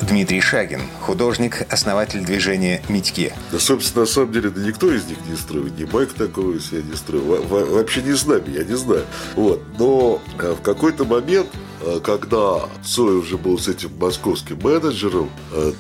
Дмитрий 0.02 0.42
Шагин, 0.42 0.82
художник, 1.02 1.66
основатель 1.72 2.24
движения 2.24 2.82
«Митьки». 2.90 3.34
Да, 3.52 3.60
собственно, 3.60 4.02
на 4.02 4.12
самом 4.12 4.34
деле, 4.34 4.50
да 4.50 4.62
никто 4.62 4.92
из 4.92 5.06
них 5.06 5.18
не 5.28 5.36
строил. 5.36 5.68
Ни 5.68 5.86
Майк 5.86 6.14
такого 6.14 6.54
из 6.56 6.70
себя 6.70 6.82
не 6.82 6.96
строил. 6.96 7.24
Во 7.24 7.38
-во 7.38 7.66
вообще 7.76 8.02
не 8.02 8.16
с 8.16 8.26
нами, 8.26 8.52
я 8.52 8.64
не 8.64 8.76
знаю. 8.76 9.06
Вот. 9.36 9.64
Но 9.80 10.22
в 10.38 10.62
какой-то 10.62 11.06
момент 11.06 11.48
когда 12.04 12.68
Цой 12.84 13.18
уже 13.18 13.38
был 13.38 13.60
с 13.60 13.68
этим 13.68 13.92
московским 14.00 14.60
менеджером, 14.64 15.30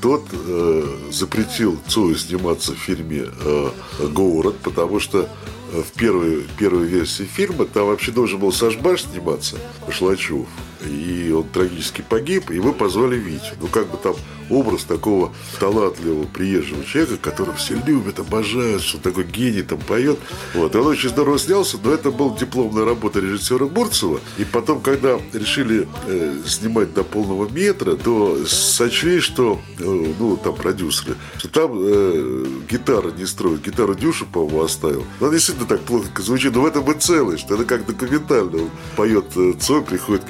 тот 0.01 0.23
э, 0.31 0.83
запретил 1.11 1.79
Цою 1.87 2.15
сниматься 2.15 2.73
в 2.73 2.77
фильме 2.77 3.25
э, 3.25 3.69
«Город», 4.11 4.55
потому 4.61 4.99
что 4.99 5.27
в 5.71 5.91
первой, 5.97 6.45
первой 6.57 6.85
версии 6.85 7.23
фильма 7.23 7.65
там 7.65 7.87
вообще 7.87 8.11
должен 8.11 8.39
был 8.39 8.51
Сашбаш 8.51 9.03
сниматься, 9.03 9.57
Шлачев. 9.89 10.47
И 10.85 11.31
он 11.31 11.47
трагически 11.49 12.03
погиб, 12.07 12.51
и 12.51 12.59
мы 12.59 12.73
позвали 12.73 13.17
Витю. 13.17 13.55
Ну, 13.61 13.67
как 13.67 13.89
бы 13.89 13.97
там 13.97 14.15
образ 14.49 14.83
такого 14.83 15.33
талантливого 15.59 16.25
приезжего 16.25 16.83
человека, 16.85 17.17
которого 17.17 17.55
все 17.55 17.75
любят, 17.85 18.19
обожают, 18.19 18.81
что 18.81 18.99
такой 18.99 19.25
гений 19.25 19.61
там 19.61 19.79
поет. 19.79 20.19
Вот. 20.53 20.75
И 20.75 20.77
он 20.77 20.87
очень 20.87 21.09
здорово 21.09 21.39
снялся, 21.39 21.77
но 21.83 21.91
это 21.91 22.11
была 22.11 22.37
дипломная 22.37 22.85
работа 22.85 23.19
режиссера 23.19 23.65
Бурцева. 23.65 24.19
И 24.37 24.45
потом, 24.45 24.81
когда 24.81 25.19
решили 25.33 25.87
э, 26.07 26.41
снимать 26.45 26.93
до 26.93 27.03
полного 27.03 27.49
метра, 27.49 27.95
то 27.95 28.45
сочли, 28.45 29.19
что, 29.19 29.59
э, 29.79 30.13
ну, 30.19 30.37
там 30.37 30.55
продюсеры, 30.55 31.15
что 31.37 31.49
там 31.49 31.71
э, 31.75 32.45
гитара 32.69 33.11
не 33.11 33.25
строят. 33.25 33.61
Гитару 33.61 33.95
Дюша, 33.95 34.25
по-моему, 34.25 34.63
оставил. 34.63 35.05
Но 35.19 35.27
она 35.27 35.35
действительно 35.35 35.67
так 35.67 35.81
плохо 35.81 36.07
звучит, 36.17 36.53
но 36.53 36.61
в 36.61 36.65
этом 36.65 36.89
и 36.91 36.99
целый, 36.99 37.37
что 37.37 37.55
это 37.55 37.65
как 37.65 37.85
документально. 37.85 38.63
Он 38.63 38.69
поет 38.95 39.25
э, 39.35 39.53
Цой, 39.59 39.81
приходит 39.81 40.25
к 40.25 40.29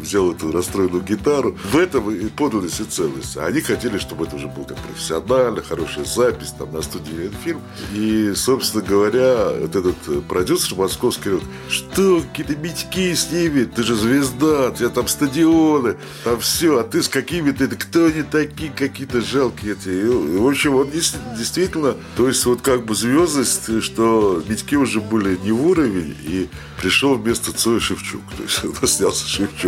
Взял 0.00 0.32
эту 0.32 0.52
расстроенную 0.52 1.02
гитару. 1.02 1.56
В 1.72 1.76
этом 1.76 2.10
и 2.10 2.26
подлинность 2.28 2.80
и 2.80 2.84
целость. 2.84 3.36
А 3.36 3.46
они 3.46 3.60
хотели, 3.60 3.98
чтобы 3.98 4.26
это 4.26 4.36
уже 4.36 4.48
был 4.48 4.64
как 4.64 4.78
профессионально, 4.78 5.62
хорошая 5.62 6.04
запись 6.04 6.54
там 6.58 6.72
на 6.72 6.82
студии 6.82 7.30
фильм. 7.44 7.60
И, 7.94 8.32
собственно 8.34 8.82
говоря, 8.84 9.50
вот 9.60 9.76
этот 9.76 9.96
э, 10.08 10.20
продюсер 10.28 10.76
московский 10.76 11.30
говорит, 11.30 11.48
что 11.68 12.20
какие-то 12.20 12.56
митьки 12.56 13.14
с 13.14 13.30
ними, 13.30 13.64
ты 13.64 13.82
же 13.82 13.94
звезда, 13.94 14.70
у 14.70 14.74
тебя 14.74 14.88
там 14.88 15.08
стадионы, 15.08 15.96
там 16.24 16.40
все, 16.40 16.78
а 16.78 16.84
ты 16.84 17.02
с 17.02 17.08
какими-то, 17.08 17.66
кто 17.68 18.06
они 18.06 18.22
такие, 18.22 18.70
какие-то 18.70 19.20
жалкие 19.20 19.72
эти. 19.72 19.88
И, 19.88 20.38
в 20.38 20.46
общем, 20.46 20.74
он 20.74 20.90
действительно, 20.90 21.94
то 22.16 22.28
есть 22.28 22.44
вот 22.46 22.60
как 22.62 22.84
бы 22.84 22.94
звездность, 22.94 23.82
что 23.82 24.42
Митьки 24.48 24.76
уже 24.76 25.00
были 25.00 25.36
не 25.36 25.52
в 25.52 25.66
уровень, 25.66 26.16
и 26.24 26.48
пришел 26.80 27.14
вместо 27.14 27.52
Цоя 27.52 27.80
Шевчук. 27.80 28.22
То 28.36 28.42
есть 28.42 28.64
нас 28.82 28.96
снялся 28.96 29.28
Шевчук. 29.28 29.67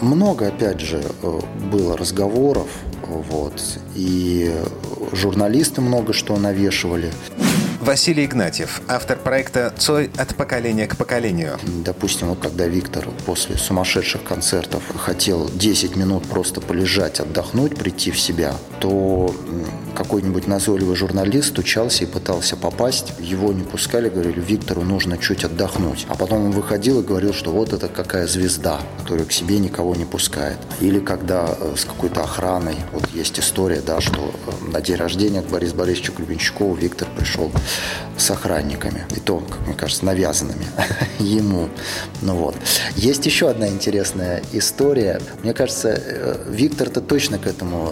Много, 0.00 0.48
опять 0.48 0.80
же, 0.80 1.02
э, 1.22 1.40
было 1.70 1.96
разговоров, 1.96 2.68
вот, 3.06 3.60
и 3.94 4.54
журналисты 5.12 5.80
много 5.80 6.12
что 6.12 6.36
навешивали. 6.36 7.12
Василий 7.80 8.26
Игнатьев, 8.26 8.82
автор 8.88 9.18
проекта 9.18 9.72
«Цой 9.76 10.10
от 10.18 10.36
поколения 10.36 10.86
к 10.86 10.98
поколению». 10.98 11.58
Допустим, 11.82 12.28
вот 12.28 12.38
когда 12.38 12.66
Виктор 12.66 13.08
после 13.24 13.56
сумасшедших 13.56 14.22
концертов 14.22 14.82
хотел 14.96 15.48
10 15.48 15.96
минут 15.96 16.24
просто 16.28 16.60
полежать, 16.60 17.20
отдохнуть, 17.20 17.76
прийти 17.76 18.10
в 18.10 18.20
себя, 18.20 18.54
то 18.80 19.34
какой-нибудь 19.90 20.46
назойливый 20.46 20.96
журналист 20.96 21.48
стучался 21.48 22.04
и 22.04 22.06
пытался 22.06 22.56
попасть. 22.56 23.12
Его 23.18 23.52
не 23.52 23.62
пускали, 23.62 24.08
говорили, 24.08 24.40
Виктору 24.40 24.82
нужно 24.82 25.18
чуть 25.18 25.44
отдохнуть. 25.44 26.06
А 26.08 26.14
потом 26.14 26.46
он 26.46 26.50
выходил 26.52 27.00
и 27.00 27.04
говорил, 27.04 27.32
что 27.32 27.50
вот 27.50 27.72
это 27.72 27.88
какая 27.88 28.26
звезда, 28.26 28.80
которая 29.00 29.26
к 29.26 29.32
себе 29.32 29.58
никого 29.58 29.94
не 29.94 30.04
пускает. 30.04 30.58
Или 30.80 31.00
когда 31.00 31.56
э, 31.58 31.74
с 31.76 31.84
какой-то 31.84 32.22
охраной, 32.22 32.76
вот 32.92 33.08
есть 33.10 33.38
история, 33.38 33.82
да, 33.84 34.00
что 34.00 34.32
э, 34.46 34.72
на 34.72 34.80
день 34.80 34.96
рождения 34.96 35.42
к 35.42 35.46
Борису 35.46 35.74
Борисовичу 35.74 36.12
Гребенщикову 36.12 36.74
Виктор 36.74 37.08
пришел 37.16 37.50
с 38.16 38.30
охранниками. 38.30 39.04
И 39.16 39.20
то, 39.20 39.38
как 39.38 39.66
мне 39.66 39.74
кажется, 39.74 40.04
навязанными 40.04 40.66
ему. 41.18 41.68
Ну 42.22 42.34
вот. 42.34 42.56
Есть 42.96 43.26
еще 43.26 43.50
одна 43.50 43.68
интересная 43.68 44.42
история. 44.52 45.20
Мне 45.42 45.52
кажется, 45.52 45.90
э, 45.90 46.44
Виктор-то 46.48 47.00
точно 47.00 47.38
к 47.38 47.46
этому 47.46 47.90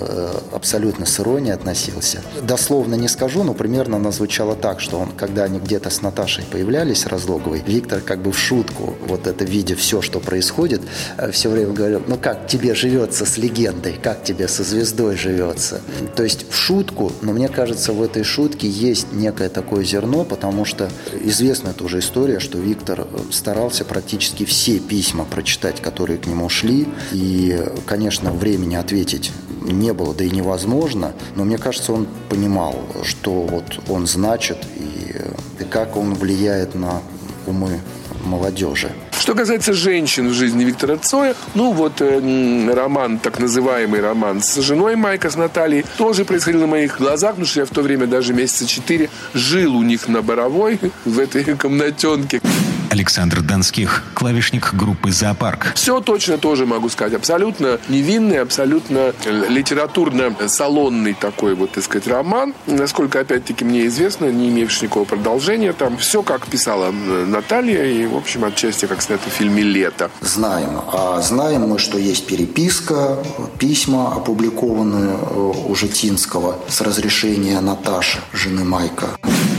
абсолютно 0.52 1.07
с 1.07 1.21
иронией 1.21 1.55
относился 1.55 1.98
относился. 1.99 2.23
Дословно 2.43 2.95
не 2.95 3.08
скажу, 3.08 3.43
но 3.43 3.54
примерно 3.54 3.97
она 3.97 4.11
звучала 4.11 4.54
так, 4.54 4.80
что 4.80 4.99
он, 4.99 5.11
когда 5.13 5.45
они 5.45 5.58
где-то 5.58 5.91
с 5.91 6.02
Наташей 6.02 6.45
появлялись, 6.45 7.06
Разлоговой, 7.06 7.63
Виктор 7.67 8.00
как 8.00 8.23
бы 8.23 8.32
в 8.32 8.39
шутку, 8.39 8.95
вот 9.06 9.26
это 9.26 9.45
видя 9.45 9.75
все, 9.76 10.00
что 10.02 10.21
происходит, 10.21 10.82
э, 11.17 11.30
все 11.30 11.49
время 11.49 11.73
говорил, 11.73 12.02
ну 12.06 12.17
как 12.17 12.47
тебе 12.47 12.75
живется 12.75 13.25
с 13.26 13.39
легендой, 13.39 13.99
как 14.02 14.25
тебе 14.25 14.49
со 14.49 14.63
звездой 14.63 15.17
живется. 15.17 15.80
То 16.17 16.23
есть 16.23 16.50
в 16.50 16.54
шутку, 16.54 17.13
но 17.23 17.32
мне 17.32 17.49
кажется, 17.49 17.93
в 17.93 18.02
этой 18.02 18.25
шутке 18.25 18.69
есть 18.69 19.13
некое 19.13 19.49
такое 19.49 19.84
зерно, 19.84 20.25
потому 20.25 20.65
что 20.65 20.89
известна 21.25 21.73
тоже 21.73 21.99
история, 21.99 22.41
что 22.41 22.58
Виктор 22.58 23.00
э, 23.00 23.04
старался 23.30 23.84
практически 23.84 24.45
все 24.45 24.78
письма 24.78 25.25
прочитать, 25.25 25.80
которые 25.80 26.19
к 26.19 26.26
нему 26.26 26.49
шли, 26.49 26.87
и, 27.13 27.61
конечно, 27.87 28.32
времени 28.32 28.76
ответить 28.76 29.32
не 29.73 29.93
было, 29.93 30.15
да 30.15 30.25
и 30.25 30.31
невозможно, 30.31 31.13
но 31.35 31.45
мне 31.45 31.59
кажется, 31.59 31.93
он 31.93 32.07
понимал, 32.28 32.75
что 33.04 33.43
вот 33.43 33.81
он 33.89 34.07
значит 34.07 34.59
и, 34.76 35.63
и 35.63 35.65
как 35.65 35.97
он 35.97 36.15
влияет 36.15 36.75
на 36.75 37.02
умы 37.47 37.81
молодежи. 38.25 38.93
Что 39.19 39.35
касается 39.35 39.73
женщин 39.73 40.28
в 40.28 40.33
жизни 40.33 40.65
Виктора 40.65 40.97
Цоя, 40.97 41.35
ну 41.54 41.73
вот 41.73 42.00
э, 42.00 42.73
роман, 42.73 43.19
так 43.19 43.39
называемый 43.41 44.00
роман 44.00 44.41
с 44.41 44.61
женой 44.61 44.97
Майка, 44.97 45.28
с 45.28 45.37
Натальей, 45.37 45.85
тоже 45.97 46.25
происходил 46.25 46.63
на 46.63 46.67
моих 46.67 46.99
глазах, 46.99 47.31
потому 47.31 47.47
что 47.47 47.61
я 47.61 47.67
в 47.67 47.71
то 47.71 47.83
время 47.83 48.07
даже 48.07 48.33
месяца 48.33 48.67
четыре 48.67 49.11
жил 49.35 49.76
у 49.76 49.83
них 49.83 50.09
на 50.09 50.23
Боровой, 50.23 50.78
в 51.04 51.19
этой 51.19 51.45
комнатенке. 51.57 52.41
Александр 52.99 53.43
Донских, 53.43 54.02
клавишник 54.15 54.75
группы 54.75 55.13
«Зоопарк». 55.13 55.73
Все 55.76 56.00
точно 56.00 56.37
тоже 56.37 56.67
могу 56.67 56.89
сказать. 56.89 57.15
Абсолютно 57.15 57.78
невинный, 57.89 58.41
абсолютно 58.41 59.15
литературно-салонный 59.25 61.15
такой 61.15 61.54
вот, 61.54 61.71
так 61.71 61.84
сказать, 61.84 62.08
роман. 62.08 62.54
Насколько, 62.67 63.21
опять-таки, 63.21 63.65
мне 63.65 63.87
известно, 63.87 64.25
не 64.32 64.49
имевший 64.49 64.87
никакого 64.87 65.04
продолжения. 65.04 65.73
Там 65.73 65.97
все, 65.97 66.25
как 66.25 66.49
писала 66.49 66.91
Наталья, 66.91 67.84
и, 67.84 68.04
в 68.06 68.17
общем, 68.17 68.45
отчасти, 68.45 68.87
как 68.87 69.00
снято 69.00 69.30
в 69.30 69.32
фильме 69.32 69.63
«Лето». 69.63 70.11
Знаем. 70.21 70.80
А 70.93 71.21
знаем 71.21 71.69
мы, 71.69 71.78
что 71.78 71.99
есть 71.99 72.26
переписка, 72.26 73.19
письма, 73.58 74.17
опубликованные 74.17 75.17
э, 75.21 75.52
у 75.69 75.75
Житинского 75.76 76.56
с 76.69 76.80
разрешения 76.80 77.61
Наташи, 77.61 78.19
жены 78.32 78.65
Майка. 78.65 79.06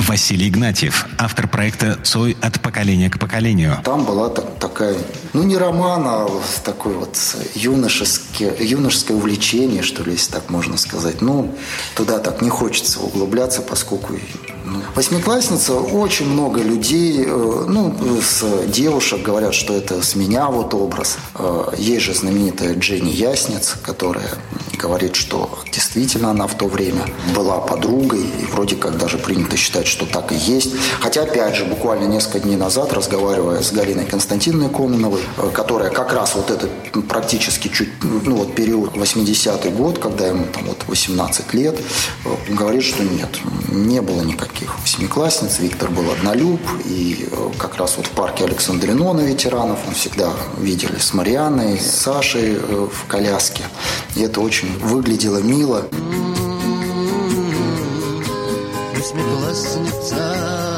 Василий 0.10 0.50
Игнатьев, 0.50 1.06
автор 1.20 1.48
проекта 1.48 2.00
«Цой 2.04 2.36
от 2.42 2.60
поколения 2.62 3.12
к 3.12 3.20
поколению». 3.20 3.78
Там 3.84 4.06
была 4.06 4.30
так, 4.30 4.58
такая, 4.60 4.96
ну 5.34 5.44
не 5.44 5.56
роман, 5.56 6.02
а 6.08 6.28
такой 6.66 6.96
вот 6.96 7.16
юношеское, 7.54 8.56
юношеское 8.60 9.16
увлечение, 9.16 9.84
что 9.84 10.02
ли, 10.04 10.14
если 10.14 10.32
так 10.32 10.50
можно 10.50 10.78
сказать. 10.78 11.22
Ну, 11.22 11.56
туда 11.96 12.18
так 12.18 12.42
не 12.42 12.50
хочется 12.50 13.00
углубляться, 13.00 13.62
поскольку 13.62 14.16
восьмиклассница, 14.96 15.74
очень 15.76 16.28
много 16.30 16.62
людей, 16.62 17.24
э, 17.26 17.66
ну, 17.68 17.96
с 18.22 18.68
девушек 18.68 19.22
говорят, 19.22 19.54
что 19.54 19.74
это 19.74 20.02
с 20.02 20.16
меня 20.16 20.48
вот 20.48 20.74
образ. 20.74 21.18
Э, 21.36 21.72
есть 21.78 22.06
же 22.06 22.14
знаменитая 22.14 22.76
Дженни 22.76 23.10
Ясниц, 23.10 23.76
которая 23.82 24.30
говорит, 24.78 25.16
что 25.16 25.60
действительно 25.72 26.32
она 26.32 26.48
в 26.48 26.58
то 26.58 26.68
время 26.68 27.06
была 27.36 27.60
подругой, 27.60 28.22
и 28.22 28.46
вроде 28.46 28.76
как 28.76 28.98
даже 28.98 29.18
принято 29.18 29.58
считать, 29.58 29.88
что 29.88 30.06
так 30.06 30.32
и 30.32 30.36
есть. 30.36 30.74
Хотя, 31.00 31.24
опять 31.24 31.56
же, 31.56 31.66
буквально 31.66 32.06
несколько 32.06 32.40
дней 32.40 32.56
назад, 32.56 32.94
разговаривая 32.94 33.62
с 33.62 33.72
Галиной 33.72 34.06
Константиновной 34.06 34.70
Коминовой, 34.70 35.22
э, 35.38 35.50
которая 35.54 35.90
как 35.90 36.14
раз 36.14 36.36
вот 36.36 36.52
этот 36.52 36.70
практически 37.08 37.68
чуть, 37.68 37.90
ну 38.04 38.36
вот 38.36 38.56
период 38.56 38.96
80-й 38.96 39.72
год, 39.72 40.00
когда 40.00 40.28
ему 40.28 40.46
там 40.54 40.66
вот 40.66 40.84
18 40.88 41.54
лет, 41.54 41.80
говорит, 42.50 42.84
что 42.84 43.04
нет, 43.04 43.30
не 43.70 44.02
было 44.02 44.22
никаких 44.22 44.59
таких 44.60 44.80
восьмиклассниц. 44.80 45.60
Виктор 45.60 45.90
был 45.90 46.12
однолюб, 46.12 46.60
и 46.86 47.28
э, 47.32 47.50
как 47.58 47.78
раз 47.78 47.96
вот 47.98 48.08
в 48.08 48.12
парке 48.12 48.44
Александрino 48.44 49.14
на 49.14 49.22
ветеранов 49.22 49.80
он 49.88 49.94
всегда 49.94 50.34
видели 50.58 50.98
с 50.98 51.14
Марианной, 51.14 51.80
с 51.80 51.90
Сашей 51.90 52.56
э, 52.56 52.88
в 52.92 53.06
коляске. 53.08 53.64
И 54.16 54.22
это 54.22 54.42
очень 54.42 54.78
выглядело 54.80 55.38
мило. 55.38 55.86
Восьмиклассница 58.96 60.69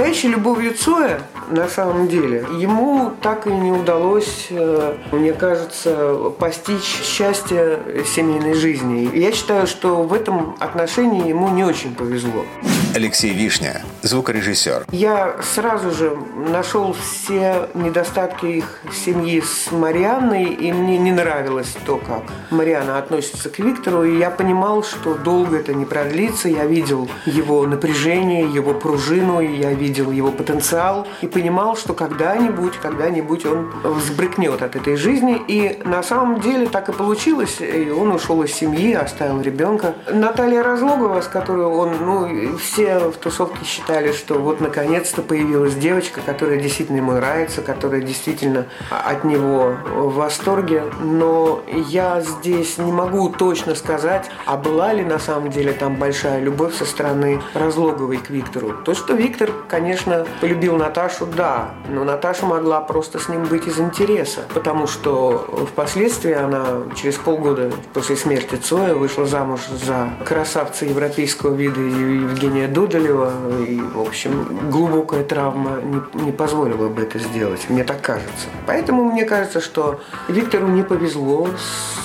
Настоящей 0.00 0.28
любовью 0.28 0.72
Цоя 0.72 1.20
на 1.50 1.68
самом 1.68 2.08
деле. 2.08 2.46
Ему 2.58 3.12
так 3.20 3.46
и 3.46 3.50
не 3.50 3.70
удалось, 3.70 4.46
э, 4.48 4.94
мне 5.12 5.34
кажется, 5.34 6.32
постичь 6.38 7.02
счастье 7.04 7.78
семейной 8.06 8.54
жизни. 8.54 9.10
Я 9.14 9.30
считаю, 9.30 9.66
что 9.66 10.02
в 10.04 10.14
этом 10.14 10.56
отношении 10.58 11.28
ему 11.28 11.50
не 11.50 11.64
очень 11.64 11.94
повезло. 11.94 12.46
Алексей 12.92 13.32
Вишня, 13.32 13.82
звукорежиссер. 14.02 14.86
Я 14.90 15.36
сразу 15.42 15.92
же 15.92 16.16
нашел 16.36 16.92
все 16.94 17.68
недостатки 17.74 18.46
их 18.46 18.80
семьи 18.92 19.40
с 19.40 19.70
Марианной, 19.70 20.46
и 20.46 20.72
мне 20.72 20.98
не 20.98 21.12
нравилось 21.12 21.76
то, 21.86 21.98
как 21.98 22.24
Мариана 22.50 22.98
относится 22.98 23.48
к 23.48 23.60
Виктору, 23.60 24.04
и 24.04 24.18
я 24.18 24.30
понимал, 24.30 24.82
что 24.82 25.14
долго 25.14 25.58
это 25.58 25.72
не 25.72 25.84
продлится. 25.84 26.48
Я 26.48 26.66
видел 26.66 27.08
его 27.26 27.64
напряжение, 27.66 28.52
его 28.52 28.74
пружину, 28.74 29.40
я 29.40 29.72
видел 29.72 30.10
его 30.10 30.32
потенциал, 30.32 31.06
и 31.20 31.28
понимал, 31.28 31.76
что 31.76 31.94
когда-нибудь, 31.94 32.74
когда-нибудь 32.78 33.46
он 33.46 33.70
взбрыкнет 33.84 34.62
от 34.62 34.74
этой 34.74 34.96
жизни. 34.96 35.40
И 35.46 35.80
на 35.84 36.02
самом 36.02 36.40
деле 36.40 36.66
так 36.66 36.88
и 36.88 36.92
получилось. 36.92 37.58
И 37.60 37.90
он 37.90 38.10
ушел 38.10 38.42
из 38.42 38.52
семьи, 38.52 38.94
оставил 38.94 39.40
ребенка. 39.40 39.94
Наталья 40.12 40.64
Разлогова, 40.64 41.20
с 41.20 41.28
которой 41.28 41.66
он, 41.66 41.92
ну, 42.00 42.58
все 42.58 42.79
все 42.80 43.10
в 43.10 43.16
тусовке 43.18 43.62
считали, 43.64 44.12
что 44.12 44.38
вот 44.38 44.60
наконец-то 44.60 45.20
появилась 45.20 45.74
девочка, 45.74 46.22
которая 46.24 46.58
действительно 46.58 46.96
ему 46.96 47.12
нравится, 47.12 47.60
которая 47.60 48.00
действительно 48.00 48.66
от 48.90 49.24
него 49.24 49.76
в 49.94 50.14
восторге. 50.14 50.84
Но 51.02 51.62
я 51.68 52.22
здесь 52.22 52.78
не 52.78 52.90
могу 52.90 53.28
точно 53.28 53.74
сказать, 53.74 54.30
а 54.46 54.56
была 54.56 54.94
ли 54.94 55.04
на 55.04 55.18
самом 55.18 55.50
деле 55.50 55.72
там 55.72 55.96
большая 55.96 56.40
любовь 56.40 56.74
со 56.74 56.86
стороны 56.86 57.42
Разлоговой 57.52 58.16
к 58.16 58.30
Виктору. 58.30 58.72
То, 58.84 58.94
что 58.94 59.12
Виктор, 59.12 59.50
конечно, 59.68 60.26
полюбил 60.40 60.76
Наташу, 60.76 61.26
да, 61.26 61.72
но 61.86 62.04
Наташа 62.04 62.46
могла 62.46 62.80
просто 62.80 63.18
с 63.18 63.28
ним 63.28 63.44
быть 63.44 63.66
из 63.66 63.78
интереса, 63.78 64.40
потому 64.54 64.86
что 64.86 65.66
впоследствии 65.70 66.32
она 66.32 66.64
через 66.96 67.16
полгода 67.16 67.70
после 67.92 68.16
смерти 68.16 68.54
Цоя 68.54 68.94
вышла 68.94 69.26
замуж 69.26 69.60
за 69.84 70.08
красавца 70.24 70.86
европейского 70.86 71.54
вида 71.54 71.80
Евгения 71.80 72.69
Дудалева, 72.72 73.32
и, 73.66 73.80
в 73.80 74.00
общем, 74.00 74.70
глубокая 74.70 75.24
травма 75.24 75.80
не, 75.82 76.24
не 76.24 76.32
позволила 76.32 76.88
бы 76.88 77.02
это 77.02 77.18
сделать, 77.18 77.60
мне 77.68 77.84
так 77.84 78.00
кажется. 78.00 78.48
Поэтому 78.66 79.04
мне 79.04 79.24
кажется, 79.24 79.60
что 79.60 80.00
Виктору 80.28 80.68
не 80.68 80.82
повезло 80.82 81.48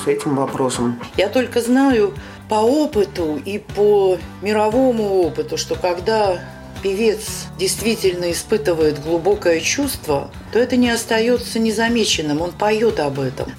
с 0.04 0.08
этим 0.08 0.36
вопросом. 0.36 0.99
Я 1.17 1.30
только 1.30 1.62
знаю 1.62 2.13
по 2.49 2.56
опыту 2.56 3.39
и 3.43 3.60
по 3.60 4.17
мировому 4.41 5.21
опыту, 5.21 5.58
что 5.58 5.75
когда 5.75 6.39
певец 6.84 7.47
действительно 7.58 8.32
испытывает 8.32 9.04
глубокое 9.04 9.60
чувство, 9.60 10.30
то 10.51 10.60
это 10.60 10.75
не 10.75 10.91
остается 10.91 11.58
незамеченным, 11.60 12.41
он 12.41 12.51
поет 12.51 12.99
об 12.99 13.19
этом. 13.19 13.51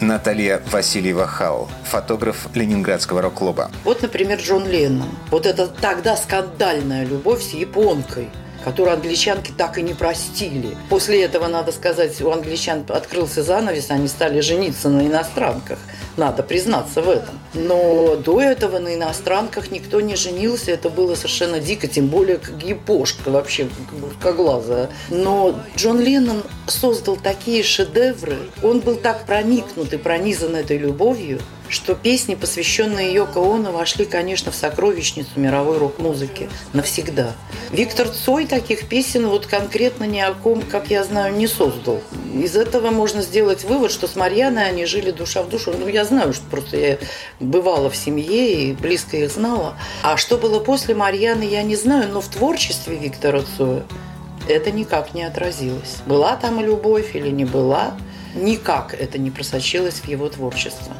Наталья 0.00 0.62
Васильева 0.70 1.26
Хау, 1.26 1.68
фотограф 1.84 2.48
Ленинградского 2.54 3.20
рок-клуба. 3.20 3.70
Вот, 3.84 4.00
например, 4.00 4.38
Джон 4.38 4.66
Леннон. 4.66 5.10
Вот 5.30 5.44
это 5.44 5.66
тогда 5.66 6.16
скандальная 6.16 7.04
любовь 7.04 7.42
с 7.42 7.52
японкой 7.52 8.30
которую 8.64 8.94
англичанки 8.94 9.52
так 9.56 9.78
и 9.78 9.82
не 9.82 9.94
простили. 9.94 10.76
После 10.88 11.22
этого, 11.22 11.48
надо 11.48 11.72
сказать, 11.72 12.20
у 12.20 12.30
англичан 12.30 12.84
открылся 12.88 13.42
занавес, 13.42 13.90
они 13.90 14.08
стали 14.08 14.40
жениться 14.40 14.88
на 14.88 15.06
иностранках. 15.06 15.78
Надо 16.16 16.42
признаться 16.42 17.02
в 17.02 17.08
этом. 17.08 17.38
Но 17.54 18.16
до 18.16 18.40
этого 18.40 18.78
на 18.78 18.94
иностранках 18.94 19.70
никто 19.70 20.00
не 20.00 20.16
женился. 20.16 20.72
Это 20.72 20.90
было 20.90 21.14
совершенно 21.14 21.60
дико, 21.60 21.86
тем 21.86 22.08
более 22.08 22.36
как 22.38 22.62
япошка 22.62 23.30
вообще, 23.30 23.68
как 24.20 24.36
глаза. 24.36 24.90
Но 25.08 25.58
Джон 25.76 26.00
Леннон 26.00 26.42
создал 26.66 27.16
такие 27.16 27.62
шедевры. 27.62 28.38
Он 28.62 28.80
был 28.80 28.96
так 28.96 29.24
проникнут 29.26 29.92
и 29.92 29.96
пронизан 29.96 30.56
этой 30.56 30.78
любовью, 30.78 31.40
что 31.70 31.94
песни, 31.94 32.34
посвященные 32.34 33.12
Йоко 33.14 33.38
Оно, 33.38 33.72
вошли, 33.72 34.04
конечно, 34.04 34.50
в 34.50 34.54
сокровищницу 34.54 35.30
мировой 35.36 35.78
рок-музыки 35.78 36.50
навсегда. 36.72 37.32
Виктор 37.70 38.08
Цой 38.08 38.46
таких 38.46 38.88
песен 38.88 39.28
вот 39.28 39.46
конкретно 39.46 40.04
ни 40.04 40.18
о 40.18 40.34
ком, 40.34 40.62
как 40.62 40.90
я 40.90 41.04
знаю, 41.04 41.34
не 41.34 41.46
создал. 41.46 42.02
Из 42.34 42.56
этого 42.56 42.90
можно 42.90 43.22
сделать 43.22 43.64
вывод, 43.64 43.92
что 43.92 44.08
с 44.08 44.16
Марьяной 44.16 44.68
они 44.68 44.84
жили 44.84 45.12
душа 45.12 45.42
в 45.42 45.48
душу. 45.48 45.72
Ну, 45.78 45.86
я 45.86 46.04
знаю, 46.04 46.32
что 46.32 46.44
просто 46.50 46.76
я 46.76 46.98
бывала 47.38 47.88
в 47.88 47.96
семье 47.96 48.70
и 48.70 48.72
близко 48.72 49.16
их 49.16 49.30
знала. 49.30 49.76
А 50.02 50.16
что 50.16 50.36
было 50.36 50.58
после 50.58 50.94
Марьяны, 50.94 51.44
я 51.44 51.62
не 51.62 51.76
знаю, 51.76 52.10
но 52.12 52.20
в 52.20 52.28
творчестве 52.28 52.96
Виктора 52.96 53.42
Цоя 53.56 53.84
это 54.48 54.70
никак 54.72 55.14
не 55.14 55.22
отразилось. 55.22 55.98
Была 56.06 56.36
там 56.36 56.60
любовь 56.60 57.14
или 57.14 57.28
не 57.28 57.44
была, 57.44 57.96
никак 58.34 58.94
это 58.94 59.18
не 59.18 59.30
просочилось 59.30 60.00
в 60.00 60.08
его 60.08 60.28
творчество. 60.28 60.94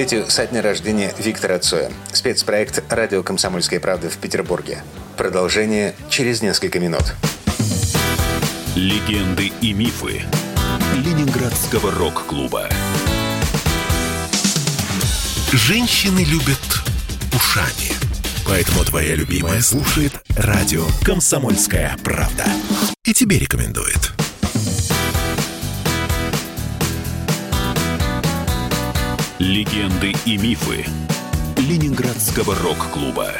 60-летию 0.00 0.30
со 0.30 0.46
дня 0.46 0.62
рождения 0.62 1.12
Виктора 1.18 1.58
Цоя. 1.58 1.92
Спецпроект 2.12 2.82
«Радио 2.88 3.22
Комсомольская 3.22 3.80
правда» 3.80 4.08
в 4.08 4.16
Петербурге. 4.16 4.82
Продолжение 5.18 5.94
через 6.08 6.40
несколько 6.40 6.80
минут. 6.80 7.02
Легенды 8.74 9.52
и 9.60 9.74
мифы 9.74 10.22
Ленинградского 10.94 11.90
рок-клуба. 11.90 12.70
Женщины 15.52 16.20
любят 16.20 16.58
ушами. 17.34 17.92
Поэтому 18.46 18.84
твоя 18.84 19.14
любимая 19.14 19.60
слушает 19.60 20.12
радио 20.36 20.86
«Комсомольская 21.04 21.94
правда». 22.02 22.46
И 23.04 23.12
тебе 23.12 23.38
рекомендует. 23.38 24.19
Легенды 29.40 30.12
и 30.26 30.36
мифы 30.36 30.84
Ленинградского 31.56 32.54
рок-клуба. 32.56 33.32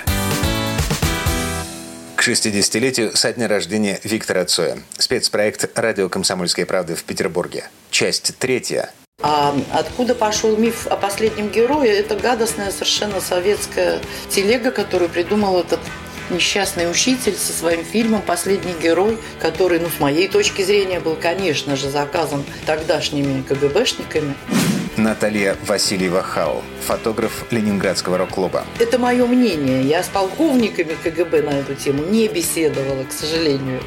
К 2.17 2.27
60-летию 2.27 3.15
со 3.15 3.35
дня 3.35 3.47
рождения 3.49 4.01
Виктора 4.03 4.47
Цоя. 4.47 4.79
Спецпроект 4.97 5.71
«Радио 5.79 6.09
Комсомольская 6.09 6.65
правда» 6.65 6.97
в 6.97 7.05
Петербурге. 7.05 7.69
Часть 7.91 8.35
третья. 8.39 8.95
А 9.21 9.55
откуда 9.75 10.15
пошел 10.15 10.57
миф 10.57 10.87
о 10.87 10.97
последнем 10.97 11.51
герое? 11.51 11.91
Это 11.91 12.17
гадостная 12.17 12.71
совершенно 12.71 13.21
советская 13.21 14.01
телега, 14.31 14.71
которую 14.71 15.11
придумал 15.11 15.61
этот 15.61 15.81
несчастный 16.31 16.91
учитель 16.91 17.35
со 17.35 17.53
своим 17.53 17.85
фильмом 17.85 18.23
«Последний 18.23 18.73
герой», 18.83 19.19
который, 19.39 19.81
ну, 19.81 19.91
с 19.95 20.01
моей 20.01 20.29
точки 20.29 20.63
зрения, 20.63 20.99
был, 20.99 21.15
конечно 21.15 21.77
же, 21.77 21.91
заказан 21.91 22.43
тогдашними 22.65 23.43
КГБшниками. 23.43 24.35
Наталья 24.96 25.57
Васильева 25.66 26.22
Хау, 26.22 26.62
фотограф 26.85 27.44
Ленинградского 27.50 28.18
рок-клуба. 28.18 28.64
Это 28.79 28.98
мое 28.98 29.24
мнение. 29.24 29.83
Я 29.83 30.03
с 30.03 30.09
полковниками 30.09 30.96
КГБ 31.03 31.42
на 31.42 31.50
эту 31.50 31.74
тему 31.74 32.05
не 32.05 32.26
беседовала, 32.29 33.05
к 33.05 33.12
сожалению. 33.12 33.81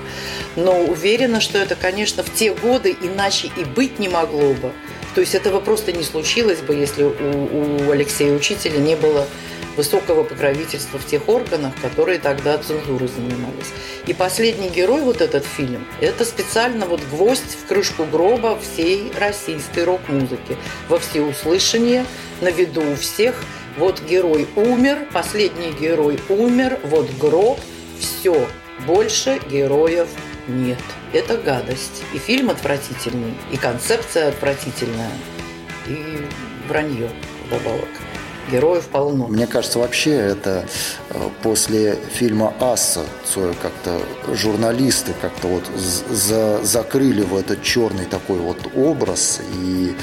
Но 0.56 0.80
уверена, 0.80 1.42
что 1.42 1.58
это, 1.58 1.76
конечно, 1.76 2.24
в 2.24 2.34
те 2.34 2.54
годы 2.54 2.96
иначе 3.02 3.52
и 3.58 3.66
быть 3.66 4.00
не 4.00 4.08
могло 4.08 4.54
бы. 4.54 4.72
То 5.14 5.22
есть 5.22 5.36
этого 5.36 5.60
просто 5.60 5.92
не 5.92 6.04
случилось 6.04 6.60
бы, 6.60 6.74
если 6.74 7.04
у, 7.04 7.88
у 7.88 7.92
Алексея 7.92 8.34
Учителя 8.34 8.78
не 8.80 8.96
было 8.96 9.28
высокого 9.76 10.24
покровительства 10.24 11.00
в 11.00 11.06
тех 11.06 11.28
органах, 11.28 11.74
которые 11.82 12.20
тогда 12.20 12.58
цензурой 12.58 13.08
занимались. 13.08 13.72
И 14.08 14.14
последний 14.14 14.70
герой, 14.70 15.02
вот 15.02 15.22
этот 15.22 15.46
фильм, 15.46 15.86
это 16.02 16.26
специально 16.26 16.86
вот 16.86 17.02
гвоздь 17.12 17.58
в 17.64 17.68
крышку 17.68 18.06
гроба 18.06 18.60
всей 18.60 19.12
российской 19.20 19.84
рок-музыки. 19.84 20.58
Во 20.90 21.00
всеуслышание, 21.00 22.06
на 22.42 22.50
виду 22.50 22.82
у 22.82 22.96
всех. 22.96 23.36
Вот 23.78 24.02
герой 24.02 24.48
умер, 24.56 25.08
последний 25.12 25.72
герой 25.72 26.20
умер, 26.30 26.80
вот 26.84 27.10
гроб, 27.20 27.60
все, 28.00 28.48
больше 28.86 29.40
героев 29.50 30.08
нет. 30.48 30.78
Это 31.12 31.38
гадость. 31.38 32.04
И 32.14 32.18
фильм 32.18 32.50
отвратительный, 32.50 33.34
и 33.52 33.58
концепция 33.58 34.30
отвратительная, 34.30 35.12
и 35.88 36.28
вранье 36.68 37.10
вдобавок. 37.48 37.90
Героев 38.52 38.88
полно. 38.88 39.28
Мне 39.28 39.48
кажется, 39.48 39.80
вообще 39.80 40.12
это 40.12 40.66
э, 41.10 41.30
после 41.42 41.98
фильма 42.14 42.54
«Асса» 42.60 43.06
Цоя 43.26 43.54
как-то 43.62 44.02
журналисты 44.36 45.14
как-то 45.22 45.48
вот 45.48 45.64
за, 46.10 46.64
закрыли 46.64 47.22
в 47.22 47.36
этот 47.36 47.64
черный 47.64 48.06
такой 48.06 48.40
вот 48.40 48.58
образ 48.76 49.40
и 49.62 49.96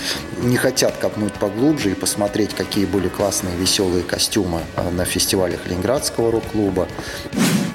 не 0.43 0.57
хотят 0.57 0.97
копнуть 0.97 1.35
поглубже 1.35 1.91
и 1.91 1.95
посмотреть, 1.95 2.55
какие 2.55 2.87
были 2.87 3.09
классные 3.09 3.57
веселые 3.57 4.03
костюмы 4.03 4.61
э, 4.77 4.91
на 4.91 5.05
фестивалях 5.05 5.67
Ленинградского 5.67 6.33
рок-клуба. 6.33 6.89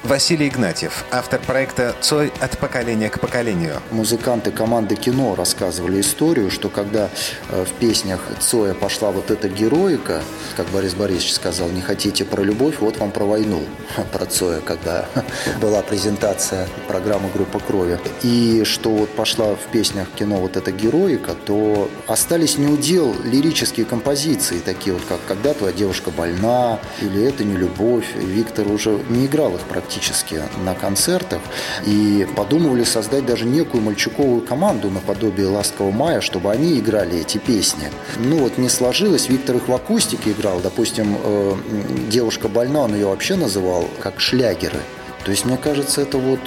Василий 0.06 0.46
Игнатьев, 0.46 1.04
автор 1.10 1.40
проекта 1.40 1.92
«Цой 2.00 2.32
от 2.38 2.56
поколения 2.58 3.10
к 3.10 3.18
поколению». 3.18 3.82
Музыканты 3.90 4.52
команды 4.52 4.94
кино 4.94 5.34
рассказывали 5.34 6.00
историю, 6.00 6.52
что 6.52 6.68
когда 6.68 7.10
э, 7.48 7.64
в 7.64 7.72
песнях 7.80 8.20
Цоя 8.38 8.74
пошла 8.74 9.10
вот 9.10 9.32
эта 9.32 9.48
героика, 9.48 10.22
как 10.56 10.68
Борис 10.68 10.94
Борисович 10.94 11.34
сказал, 11.34 11.70
не 11.70 11.80
хотите 11.80 12.24
про 12.24 12.42
любовь, 12.42 12.76
вот 12.78 12.98
вам 12.98 13.10
про 13.10 13.24
войну, 13.24 13.64
про 14.12 14.26
Цоя, 14.26 14.60
когда 14.60 15.06
была 15.60 15.82
презентация 15.82 16.68
программы 16.86 17.28
«Группа 17.34 17.58
крови». 17.58 17.98
И 18.22 18.62
что 18.62 18.90
вот 18.90 19.10
пошла 19.10 19.56
в 19.56 19.72
песнях 19.72 20.06
кино 20.12 20.36
вот 20.36 20.56
эта 20.56 20.70
героика, 20.70 21.34
то 21.34 21.90
остались 22.06 22.58
неудел 22.58 23.12
лирические 23.24 23.84
композиции, 23.84 24.60
такие 24.60 24.94
вот 24.94 25.02
как 25.08 25.18
«Когда 25.26 25.52
твоя 25.52 25.72
девушка 25.72 26.12
больна» 26.12 26.78
или 27.00 27.26
«Это 27.26 27.42
не 27.42 27.56
любовь». 27.56 28.14
Виктор 28.14 28.68
уже 28.68 29.00
не 29.08 29.26
играл 29.26 29.56
их 29.56 29.62
практически 29.62 29.95
на 30.64 30.74
концертах 30.74 31.40
и 31.84 32.26
подумывали 32.36 32.84
создать 32.84 33.26
даже 33.26 33.44
некую 33.44 33.82
мальчуковую 33.82 34.42
команду 34.42 34.90
наподобие 34.90 35.46
«Ласкового 35.46 35.92
мая», 35.92 36.20
чтобы 36.20 36.50
они 36.52 36.78
играли 36.78 37.20
эти 37.20 37.38
песни. 37.38 37.90
Ну 38.18 38.38
вот 38.38 38.58
не 38.58 38.68
сложилось, 38.68 39.28
Виктор 39.28 39.56
их 39.56 39.68
в 39.68 39.72
акустике 39.72 40.32
играл, 40.32 40.60
допустим, 40.60 41.16
э, 41.22 41.54
«Девушка 42.10 42.48
больна», 42.48 42.80
он 42.80 42.94
ее 42.94 43.06
вообще 43.06 43.36
называл 43.36 43.88
как 44.00 44.20
шлягеры. 44.20 44.80
То 45.24 45.32
есть, 45.32 45.44
мне 45.44 45.56
кажется, 45.56 46.02
это 46.02 46.18
вот 46.18 46.38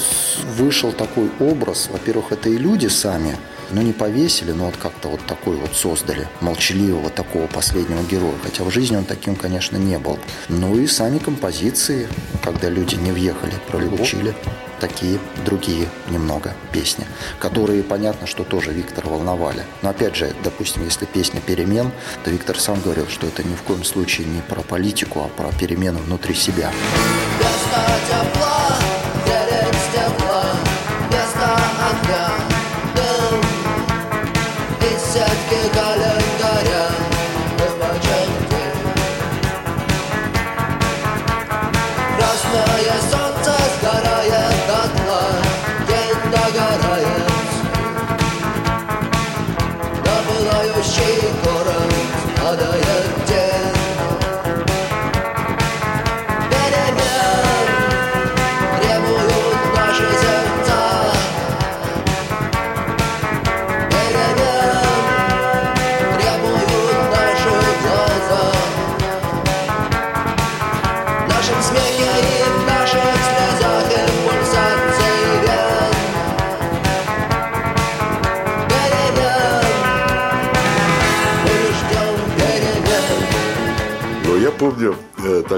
вышел 0.56 0.94
такой 0.94 1.30
образ. 1.42 1.90
Во-первых, 1.92 2.32
это 2.32 2.50
и 2.50 2.58
люди 2.58 2.88
сами, 2.88 3.36
но 3.72 3.82
не 3.82 3.94
повесили, 3.94 4.52
но 4.52 4.66
вот 4.66 4.78
как-то 4.78 5.10
вот 5.10 5.26
такой 5.26 5.56
вот 5.56 5.76
создали, 5.76 6.28
молчаливого 6.42 7.10
такого 7.10 7.48
последнего 7.48 8.02
героя. 8.04 8.36
Хотя 8.44 8.64
в 8.64 8.72
жизни 8.72 8.96
он 8.96 9.06
таким, 9.06 9.36
конечно, 9.36 9.78
не 9.78 9.98
был. 9.98 10.20
Ну 10.48 10.78
и 10.80 10.88
сами 10.88 11.20
композиции, 11.20 12.08
когда 12.44 12.70
люди 12.70 12.96
не 12.96 13.12
въехали, 13.12 13.54
пролучили 13.68 14.34
такие 14.80 15.20
другие 15.46 15.90
немного 16.10 16.54
песни, 16.72 17.06
которые, 17.40 17.84
понятно, 17.84 18.28
что 18.28 18.44
тоже 18.44 18.72
Виктора 18.72 19.10
волновали. 19.10 19.66
Но 19.82 19.90
опять 19.90 20.16
же, 20.16 20.34
допустим, 20.44 20.84
если 20.86 21.06
песня 21.06 21.42
«Перемен», 21.42 21.92
то 22.24 22.32
Виктор 22.32 22.60
сам 22.60 22.80
говорил, 22.80 23.08
что 23.08 23.28
это 23.28 23.44
ни 23.44 23.56
в 23.56 23.62
коем 23.64 23.84
случае 23.84 24.28
не 24.28 24.42
про 24.42 24.62
политику, 24.62 25.20
а 25.20 25.28
про 25.28 25.52
перемены 25.52 26.00
внутри 26.00 26.34
себя. 26.34 26.72
помню, 32.10 32.49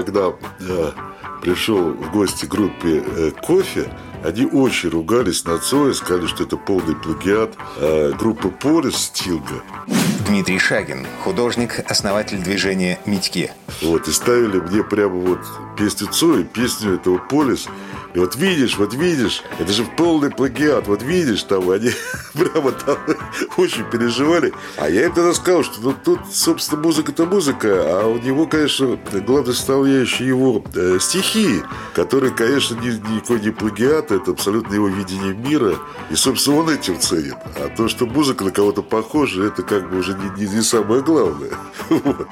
э, 0.02 0.04
тогда 0.04 0.32
э, 0.60 0.90
пришел 1.42 1.92
в 1.92 2.12
гости 2.12 2.46
группе 2.46 3.02
э, 3.04 3.30
«Кофе», 3.42 3.92
они 4.24 4.46
очень 4.46 4.90
ругались 4.90 5.44
на 5.44 5.58
Цоя, 5.58 5.92
сказали, 5.94 6.26
что 6.26 6.44
это 6.44 6.56
полный 6.56 6.94
плагиат 6.94 7.56
группы 8.18 8.50
«Полис» 8.50 8.96
Стилга. 8.96 9.62
Дмитрий 10.26 10.58
Шагин, 10.58 11.06
художник, 11.24 11.80
основатель 11.88 12.38
движения 12.38 12.98
«Митьки». 13.06 13.50
Вот, 13.80 14.06
и 14.06 14.12
ставили 14.12 14.60
мне 14.60 14.84
прямо 14.84 15.16
вот 15.16 15.40
песню 15.76 16.06
Цоя, 16.08 16.44
песню 16.44 16.94
этого 16.94 17.18
«Полис». 17.18 17.68
И 18.14 18.18
вот 18.18 18.36
видишь, 18.36 18.76
вот 18.76 18.92
видишь, 18.92 19.42
это 19.58 19.72
же 19.72 19.84
полный 19.84 20.30
плагиат, 20.30 20.86
вот 20.86 21.02
видишь, 21.02 21.44
там 21.44 21.70
они 21.70 21.90
прямо 22.34 22.72
там 22.72 22.98
очень 23.56 23.84
переживали. 23.90 24.52
А 24.76 24.90
я 24.90 25.06
им 25.06 25.14
тогда 25.14 25.32
сказал, 25.32 25.64
что 25.64 25.80
ну, 25.80 25.94
тут, 25.94 26.20
собственно, 26.30 26.82
музыка-то 26.82 27.24
музыка, 27.24 28.02
а 28.02 28.06
у 28.06 28.18
него, 28.18 28.46
конечно, 28.46 28.98
главной 29.26 29.54
составляющей 29.54 30.26
его 30.26 30.62
э, 30.74 30.98
стихи, 31.00 31.62
которые, 31.94 32.34
конечно, 32.34 32.74
ни, 32.74 32.90
никакой 33.14 33.40
не 33.40 33.50
плагиат, 33.50 34.12
это 34.12 34.32
абсолютно 34.32 34.74
его 34.74 34.88
видение 34.88 35.32
мира. 35.32 35.76
И, 36.10 36.14
собственно, 36.14 36.58
он 36.58 36.68
этим 36.68 37.00
ценит. 37.00 37.36
А 37.56 37.74
то, 37.74 37.88
что 37.88 38.04
музыка 38.04 38.44
на 38.44 38.50
кого-то 38.50 38.82
похожа, 38.82 39.44
это 39.44 39.62
как 39.62 39.88
бы 39.88 39.98
уже 39.98 40.11
не, 40.12 40.46
не, 40.46 40.54
не 40.54 40.62
самое 40.62 41.02
главное. 41.02 41.50
Вот. 41.90 42.28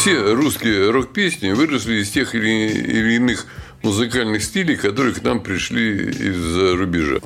Все 0.00 0.32
русские 0.32 0.90
рок-песни 0.90 1.50
выросли 1.50 1.96
из 1.96 2.08
тех 2.08 2.34
или, 2.34 2.48
или 2.48 3.16
иных 3.16 3.44
музыкальных 3.82 4.42
стилей, 4.42 4.76
которые 4.76 5.12
к 5.12 5.22
нам 5.22 5.42
пришли 5.42 6.08
из-за 6.08 6.74
рубежа. 6.74 7.18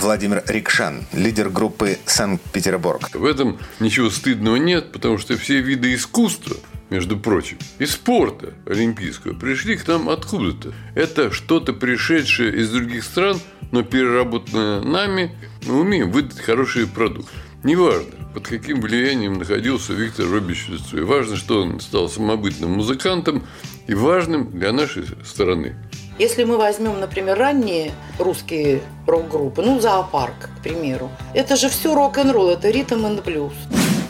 Владимир 0.00 0.44
Рикшан, 0.46 1.06
лидер 1.12 1.50
группы 1.50 1.98
«Санкт-Петербург». 2.06 3.00
В 3.12 3.24
этом 3.24 3.58
ничего 3.80 4.10
стыдного 4.10 4.54
нет, 4.58 4.92
потому 4.92 5.18
что 5.18 5.36
все 5.36 5.60
виды 5.60 5.92
искусства, 5.92 6.56
между 6.88 7.18
прочим, 7.18 7.58
и 7.80 7.86
спорта 7.86 8.54
олимпийского 8.64 9.34
пришли 9.34 9.76
к 9.76 9.88
нам 9.88 10.08
откуда-то. 10.08 10.72
Это 10.94 11.32
что-то 11.32 11.72
пришедшее 11.72 12.54
из 12.60 12.70
других 12.70 13.02
стран, 13.02 13.40
но 13.72 13.82
переработанное 13.82 14.82
нами, 14.82 15.34
мы 15.66 15.80
умеем 15.80 16.12
выдать 16.12 16.38
хороший 16.38 16.86
продукт. 16.86 17.28
Неважно, 17.64 18.19
под 18.34 18.46
каким 18.46 18.80
влиянием 18.80 19.34
находился 19.34 19.92
Виктор 19.92 20.28
Робич 20.28 20.68
Цой. 20.90 21.04
Важно, 21.04 21.36
что 21.36 21.62
он 21.62 21.80
стал 21.80 22.08
самобытным 22.08 22.72
музыкантом 22.72 23.46
и 23.86 23.94
важным 23.94 24.50
для 24.52 24.72
нашей 24.72 25.04
страны. 25.24 25.76
Если 26.18 26.44
мы 26.44 26.58
возьмем, 26.58 27.00
например, 27.00 27.38
ранние 27.38 27.92
русские 28.18 28.82
рок-группы, 29.06 29.62
ну, 29.62 29.80
«Зоопарк», 29.80 30.50
к 30.58 30.62
примеру, 30.62 31.10
это 31.32 31.56
же 31.56 31.70
все 31.70 31.94
рок-н-ролл, 31.94 32.50
это 32.50 32.68
ритм 32.68 33.06
и 33.06 33.20
блюз. 33.20 33.54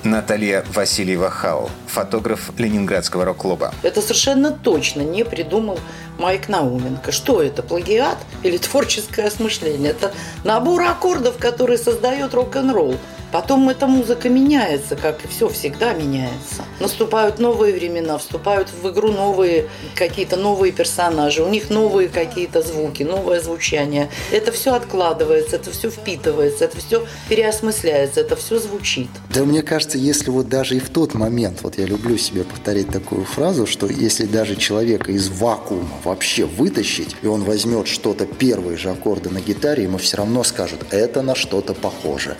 Наталья 0.02 0.64
Васильева-Хау, 0.72 1.68
фотограф 1.86 2.50
Ленинградского 2.58 3.26
рок-клуба. 3.26 3.72
Это 3.82 4.00
совершенно 4.00 4.50
точно 4.50 5.02
не 5.02 5.24
придумал 5.24 5.78
Майк 6.18 6.48
Науменко. 6.48 7.12
Что 7.12 7.42
это, 7.42 7.62
плагиат 7.62 8.16
или 8.42 8.56
творческое 8.56 9.26
осмысление? 9.26 9.90
Это 9.90 10.12
набор 10.42 10.82
аккордов, 10.82 11.36
который 11.36 11.78
создает 11.78 12.34
рок-н-ролл. 12.34 12.96
Потом 13.32 13.68
эта 13.68 13.86
музыка 13.86 14.28
меняется, 14.28 14.96
как 14.96 15.24
и 15.24 15.28
все 15.28 15.48
всегда 15.48 15.92
меняется. 15.92 16.64
Наступают 16.80 17.38
новые 17.38 17.72
времена, 17.72 18.18
вступают 18.18 18.68
в 18.70 18.88
игру 18.90 19.12
новые 19.12 19.66
какие-то 19.94 20.36
новые 20.36 20.72
персонажи, 20.72 21.42
у 21.42 21.48
них 21.48 21.70
новые 21.70 22.08
какие-то 22.08 22.62
звуки, 22.62 23.04
новое 23.04 23.40
звучание. 23.40 24.10
Это 24.32 24.50
все 24.50 24.74
откладывается, 24.74 25.56
это 25.56 25.70
все 25.70 25.90
впитывается, 25.90 26.64
это 26.64 26.78
все 26.78 27.06
переосмысляется, 27.28 28.20
это 28.20 28.34
все 28.34 28.58
звучит. 28.58 29.08
Да 29.32 29.44
мне 29.44 29.62
кажется, 29.62 29.98
если 29.98 30.30
вот 30.30 30.48
даже 30.48 30.76
и 30.76 30.80
в 30.80 30.90
тот 30.90 31.14
момент, 31.14 31.62
вот 31.62 31.78
я 31.78 31.86
люблю 31.86 32.18
себе 32.18 32.42
повторить 32.42 32.88
такую 32.88 33.24
фразу, 33.24 33.66
что 33.66 33.86
если 33.86 34.26
даже 34.26 34.56
человека 34.56 35.12
из 35.12 35.28
вакуума 35.28 35.88
вообще 36.02 36.46
вытащить, 36.46 37.16
и 37.22 37.26
он 37.26 37.44
возьмет 37.44 37.86
что-то, 37.86 38.26
первые 38.26 38.76
же 38.76 38.90
аккорды 38.90 39.30
на 39.30 39.40
гитаре, 39.40 39.84
ему 39.84 39.98
все 39.98 40.16
равно 40.16 40.42
скажут, 40.42 40.80
это 40.90 41.22
на 41.22 41.34
что-то 41.34 41.74
похоже. 41.74 42.36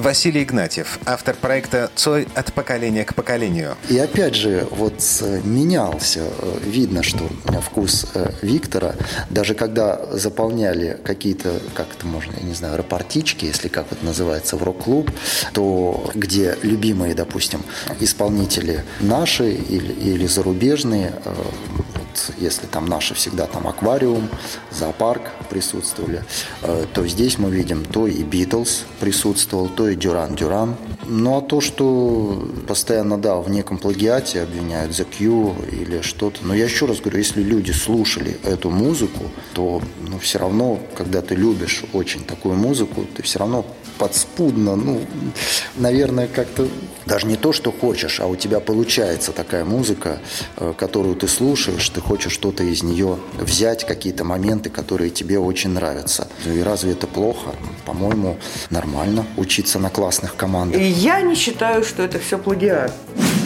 Василий 0.00 0.44
Игнатьев, 0.44 0.98
автор 1.04 1.36
проекта 1.36 1.90
«Цой 1.94 2.26
от 2.34 2.54
поколения 2.54 3.04
к 3.04 3.14
поколению». 3.14 3.76
И 3.90 3.98
опять 3.98 4.34
же, 4.34 4.66
вот 4.70 4.94
менялся. 5.44 6.22
Видно, 6.64 7.02
что 7.02 7.28
вкус 7.60 8.06
э, 8.14 8.30
Виктора, 8.40 8.94
даже 9.28 9.54
когда 9.54 10.06
заполняли 10.12 10.98
какие-то, 11.04 11.60
как 11.74 11.88
это 11.94 12.06
можно, 12.06 12.32
я 12.40 12.46
не 12.46 12.54
знаю, 12.54 12.78
рапортички, 12.78 13.44
если 13.44 13.68
как 13.68 13.92
это 13.92 14.02
называется, 14.02 14.56
в 14.56 14.62
рок-клуб, 14.62 15.10
то 15.52 16.10
где 16.14 16.56
любимые, 16.62 17.14
допустим, 17.14 17.62
исполнители 18.00 18.84
наши 19.00 19.52
или, 19.52 19.92
или 19.92 20.26
зарубежные, 20.26 21.12
э, 21.26 21.34
если 22.38 22.66
там 22.66 22.86
наши 22.86 23.14
всегда 23.14 23.46
там 23.46 23.66
аквариум, 23.66 24.28
зоопарк 24.70 25.22
присутствовали, 25.48 26.24
э, 26.62 26.86
то 26.92 27.06
здесь 27.06 27.38
мы 27.38 27.50
видим 27.50 27.84
то 27.84 28.06
и 28.06 28.22
Битлз 28.22 28.84
присутствовал, 29.00 29.68
то 29.68 29.88
и 29.88 29.96
Дюран 29.96 30.34
Дюран. 30.34 30.76
Ну 31.06 31.38
а 31.38 31.40
то, 31.40 31.60
что 31.60 32.48
постоянно, 32.66 33.18
да, 33.18 33.36
в 33.36 33.50
неком 33.50 33.78
плагиате 33.78 34.42
обвиняют 34.42 34.92
The 34.92 35.04
Q 35.04 35.54
или 35.72 36.02
что-то. 36.02 36.44
Но 36.44 36.54
я 36.54 36.64
еще 36.64 36.86
раз 36.86 37.00
говорю, 37.00 37.18
если 37.18 37.42
люди 37.42 37.72
слушали 37.72 38.38
эту 38.44 38.70
музыку, 38.70 39.24
то 39.54 39.82
ну, 40.08 40.18
все 40.18 40.38
равно, 40.38 40.78
когда 40.96 41.22
ты 41.22 41.34
любишь 41.34 41.84
очень 41.92 42.24
такую 42.24 42.56
музыку, 42.56 43.06
ты 43.14 43.22
все 43.22 43.38
равно 43.38 43.64
подспудно, 44.00 44.76
ну, 44.76 45.02
наверное, 45.76 46.26
как-то 46.26 46.66
даже 47.04 47.26
не 47.26 47.36
то, 47.36 47.52
что 47.52 47.70
хочешь, 47.70 48.18
а 48.20 48.26
у 48.26 48.34
тебя 48.34 48.58
получается 48.58 49.32
такая 49.32 49.64
музыка, 49.66 50.20
э, 50.56 50.72
которую 50.78 51.16
ты 51.16 51.28
слушаешь, 51.28 51.86
ты 51.90 52.00
хочешь 52.00 52.32
что-то 52.32 52.64
из 52.64 52.82
нее 52.82 53.18
взять, 53.38 53.86
какие-то 53.86 54.24
моменты, 54.24 54.70
которые 54.70 55.10
тебе 55.10 55.38
очень 55.38 55.70
нравятся. 55.70 56.28
И 56.46 56.62
разве 56.62 56.92
это 56.92 57.06
плохо? 57.06 57.50
По-моему, 57.84 58.38
нормально 58.70 59.26
учиться 59.36 59.78
на 59.78 59.90
классных 59.90 60.34
командах. 60.34 60.80
И 60.80 60.84
я 60.84 61.20
не 61.20 61.34
считаю, 61.34 61.84
что 61.84 62.02
это 62.02 62.18
все 62.18 62.38
плагиат. 62.38 62.92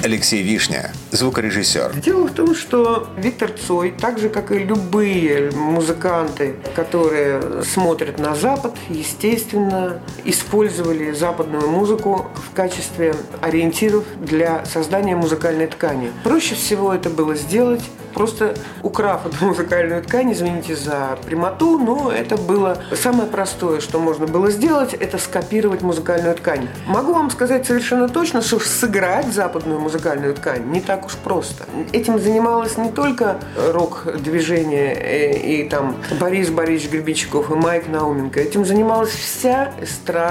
Алексей 0.05 0.43
Вишня, 0.43 0.93
звукорежиссер. 1.13 1.95
Дело 2.05 2.29
в 2.29 2.35
том, 2.35 2.55
что 2.55 3.09
Виктор 3.17 3.51
Цой, 3.53 3.95
так 3.99 4.19
же, 4.19 4.29
как 4.29 4.53
и 4.53 4.59
любые 4.59 5.51
музыканты, 5.53 6.57
которые 6.77 7.63
смотрят 7.63 8.19
на 8.19 8.35
Запад, 8.35 8.75
естественно, 8.91 10.03
использовали 10.45 11.13
западную 11.13 11.69
музыку 11.69 12.27
в 12.35 12.55
качестве 12.55 13.15
ориентиров 13.41 14.05
для 14.21 14.65
создания 14.67 15.17
музыкальной 15.17 15.67
ткани. 15.67 16.13
Проще 16.23 16.55
всего 16.55 16.93
это 16.93 17.09
было 17.09 17.35
сделать 17.35 17.83
просто 18.15 18.55
украв 18.83 19.27
эту 19.27 19.45
музыкальную 19.45 20.03
ткань, 20.03 20.33
извините 20.33 20.77
за 20.77 21.19
прямоту, 21.27 21.79
но 21.79 22.11
это 22.11 22.37
было 22.37 22.79
самое 22.95 23.29
простое, 23.29 23.81
что 23.81 23.99
можно 23.99 24.27
было 24.27 24.51
сделать, 24.51 24.95
это 24.95 25.19
скопировать 25.19 25.83
музыкальную 25.83 26.35
ткань. 26.37 26.69
Могу 26.87 27.13
вам 27.13 27.31
сказать 27.31 27.67
совершенно 27.67 28.09
точно, 28.09 28.41
что 28.41 28.61
сыграть 28.61 29.27
западную 29.27 29.81
музыкальную 29.81 30.35
ткань 30.35 30.71
не 30.71 30.81
так 30.81 31.07
уж 31.07 31.17
просто. 31.17 31.65
Этим 31.93 32.19
занималось 32.19 32.79
не 32.79 32.91
только 32.91 33.41
рок-движение 33.57 34.95
и, 34.95 34.99
э, 34.99 35.65
и 35.65 35.69
там 35.69 35.97
Борис 36.21 36.51
Борисович 36.51 36.93
Гребенщиков 36.93 37.51
и 37.51 37.55
Майк 37.55 37.89
Науменко, 37.89 38.41
этим 38.41 38.65
занималась 38.65 39.11
вся 39.11 39.73
эстрада, 39.81 40.24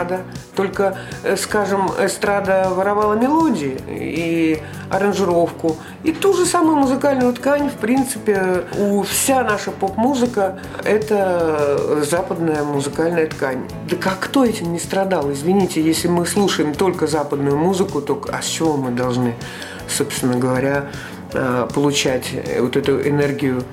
только, 0.55 0.97
э, 1.23 1.35
скажем, 1.37 1.91
эстрада 1.99 2.69
воровала 2.69 3.13
мелодии 3.13 3.77
и 3.87 4.61
аранжировку, 4.89 5.77
и 6.03 6.11
ту 6.11 6.33
же 6.33 6.45
самую 6.45 6.77
музыкальную 6.77 7.33
ткань 7.33 7.69
в 7.69 7.73
принципе, 7.73 8.63
у 8.77 9.03
вся 9.03 9.43
наша 9.43 9.71
поп-музыка– 9.71 10.59
это 10.83 12.03
западная 12.03 12.63
музыкальная 12.63 13.27
ткань. 13.27 13.63
Да 13.89 13.95
как 13.95 14.19
кто 14.19 14.45
этим 14.45 14.73
не 14.73 14.79
страдал? 14.79 15.31
Извините, 15.31 15.81
если 15.81 16.07
мы 16.07 16.25
слушаем 16.25 16.73
только 16.73 17.07
западную 17.07 17.57
музыку, 17.57 18.01
то 18.01 18.21
а 18.31 18.41
с 18.41 18.45
чего 18.45 18.77
мы 18.77 18.91
должны, 18.91 19.35
собственно 19.87 20.37
говоря, 20.37 20.85
э, 21.33 21.67
получать 21.73 22.31
вот 22.59 22.77
эту 22.77 23.01
энергию 23.01 23.63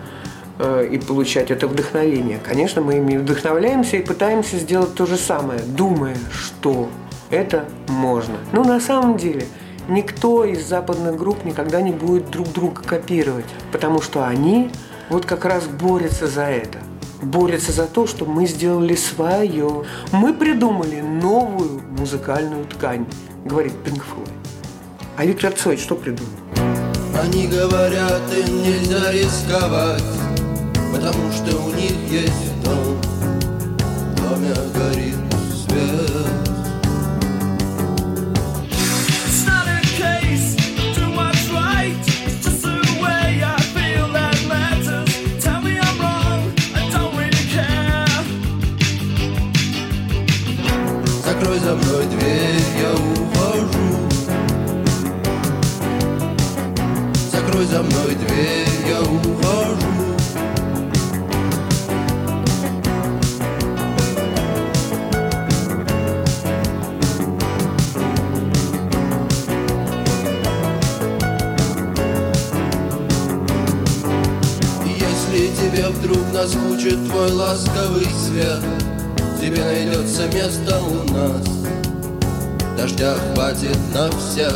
и 0.90 0.98
получать 0.98 1.50
это 1.50 1.66
вдохновение. 1.66 2.38
Конечно, 2.44 2.82
мы 2.82 2.96
ими 2.96 3.16
вдохновляемся 3.16 3.96
и 3.96 4.02
пытаемся 4.02 4.58
сделать 4.58 4.94
то 4.94 5.06
же 5.06 5.16
самое, 5.16 5.60
думая, 5.60 6.16
что 6.30 6.88
это 7.30 7.64
можно. 7.88 8.34
Но 8.52 8.64
на 8.64 8.80
самом 8.80 9.16
деле– 9.16 9.46
никто 9.90 10.44
из 10.44 10.66
западных 10.66 11.16
групп 11.16 11.44
никогда 11.44 11.82
не 11.82 11.92
будет 11.92 12.30
друг 12.30 12.52
друга 12.52 12.82
копировать, 12.82 13.46
потому 13.72 14.00
что 14.00 14.26
они 14.26 14.70
вот 15.08 15.26
как 15.26 15.44
раз 15.44 15.66
борются 15.66 16.26
за 16.26 16.44
это. 16.44 16.78
Борются 17.22 17.72
за 17.72 17.86
то, 17.86 18.06
что 18.06 18.24
мы 18.24 18.46
сделали 18.46 18.94
свое. 18.94 19.84
Мы 20.12 20.32
придумали 20.32 21.00
новую 21.00 21.82
музыкальную 21.98 22.64
ткань, 22.64 23.06
говорит 23.44 23.74
Пинк 23.84 24.02
Флойд. 24.04 24.30
А 25.18 25.26
Виктор 25.26 25.52
Цой 25.52 25.76
что 25.76 25.96
придумал? 25.96 26.30
Они 27.22 27.46
говорят, 27.46 28.22
им 28.34 28.62
нельзя 28.62 29.12
рисковать, 29.12 30.02
потому 30.92 31.30
что 31.32 31.56
у 31.56 31.70
них 31.74 31.92
есть 32.10 32.62
дом. 32.64 33.00
В 33.80 34.16
доме 34.16 34.54
горит 34.74 35.16
свет. 35.54 36.19
Твой 77.20 77.32
ласковый 77.32 78.06
свет. 78.26 78.60
Тебе 79.38 79.62
найдется 79.62 80.26
место 80.28 80.80
у 80.80 81.12
нас. 81.12 81.46
Дождя 82.78 83.14
хватит 83.14 83.76
на 83.94 84.10
всех. 84.10 84.54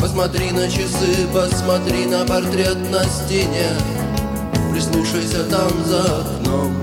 Посмотри 0.00 0.50
на 0.50 0.68
часы, 0.68 1.28
посмотри 1.32 2.06
на 2.06 2.24
портрет 2.24 2.76
на 2.90 3.04
стене. 3.04 3.68
Прислушайся 4.72 5.44
там 5.44 5.70
за 5.86 6.00
окном. 6.00 6.74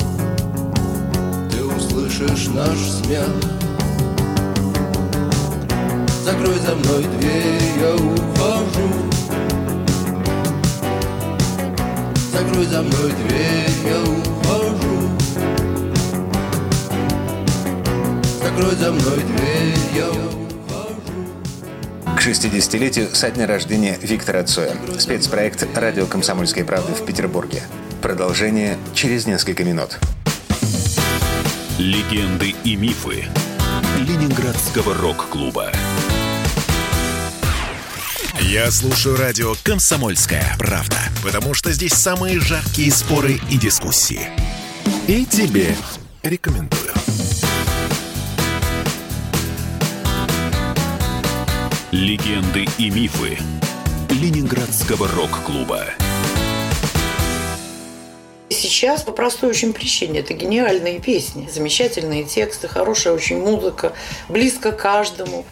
Ты 1.51 1.65
услышишь 1.65 2.47
наш 2.53 2.77
смех. 2.77 3.27
Закрой 6.23 6.59
за 6.59 6.75
мной 6.75 7.03
дверь, 7.19 7.61
я 7.81 7.93
ухожу 7.93 9.08
Закрой 12.39 12.65
за 12.67 12.81
мной 12.81 13.11
дверь, 13.11 13.69
я 13.85 14.01
ухожу 14.01 15.09
закрой 18.41 18.75
за 18.77 18.91
мной 18.93 19.17
дверь, 19.17 19.77
я 19.93 20.07
к 22.15 22.21
60-летию 22.25 23.09
со 23.13 23.29
дня 23.29 23.45
рождения 23.45 23.97
Виктора 24.01 24.43
Цоя. 24.43 24.73
Спецпроект 24.97 25.67
«Радио 25.75 26.05
Комсомольской 26.05 26.63
правды» 26.63 26.93
в 26.93 27.03
Петербурге. 27.05 27.61
Продолжение 28.01 28.77
через 28.93 29.25
несколько 29.25 29.65
минут. 29.65 29.99
Легенды 31.77 32.55
и 32.63 32.77
мифы 32.77 33.25
Ленинградского 33.97 34.93
рок-клуба. 34.95 35.73
Я 38.49 38.71
слушаю 38.71 39.15
радио 39.15 39.53
«Комсомольская 39.61 40.55
правда», 40.57 40.97
потому 41.23 41.53
что 41.53 41.71
здесь 41.71 41.93
самые 41.93 42.39
жаркие 42.39 42.91
споры 42.91 43.39
и 43.47 43.59
дискуссии. 43.59 44.21
И 45.07 45.23
тебе 45.23 45.75
рекомендую. 46.23 46.91
Легенды 51.91 52.65
и 52.79 52.89
мифы 52.89 53.37
Ленинградского 54.09 55.07
рок-клуба. 55.09 55.85
Сейчас 58.49 59.03
по 59.03 59.11
простой 59.11 59.51
очень 59.51 59.73
причине. 59.73 60.21
Это 60.21 60.33
гениальные 60.33 60.99
песни, 60.99 61.47
замечательные 61.53 62.23
тексты, 62.23 62.67
хорошая 62.67 63.13
очень 63.13 63.37
музыка, 63.37 63.93
близко 64.27 64.71
каждому. 64.71 65.45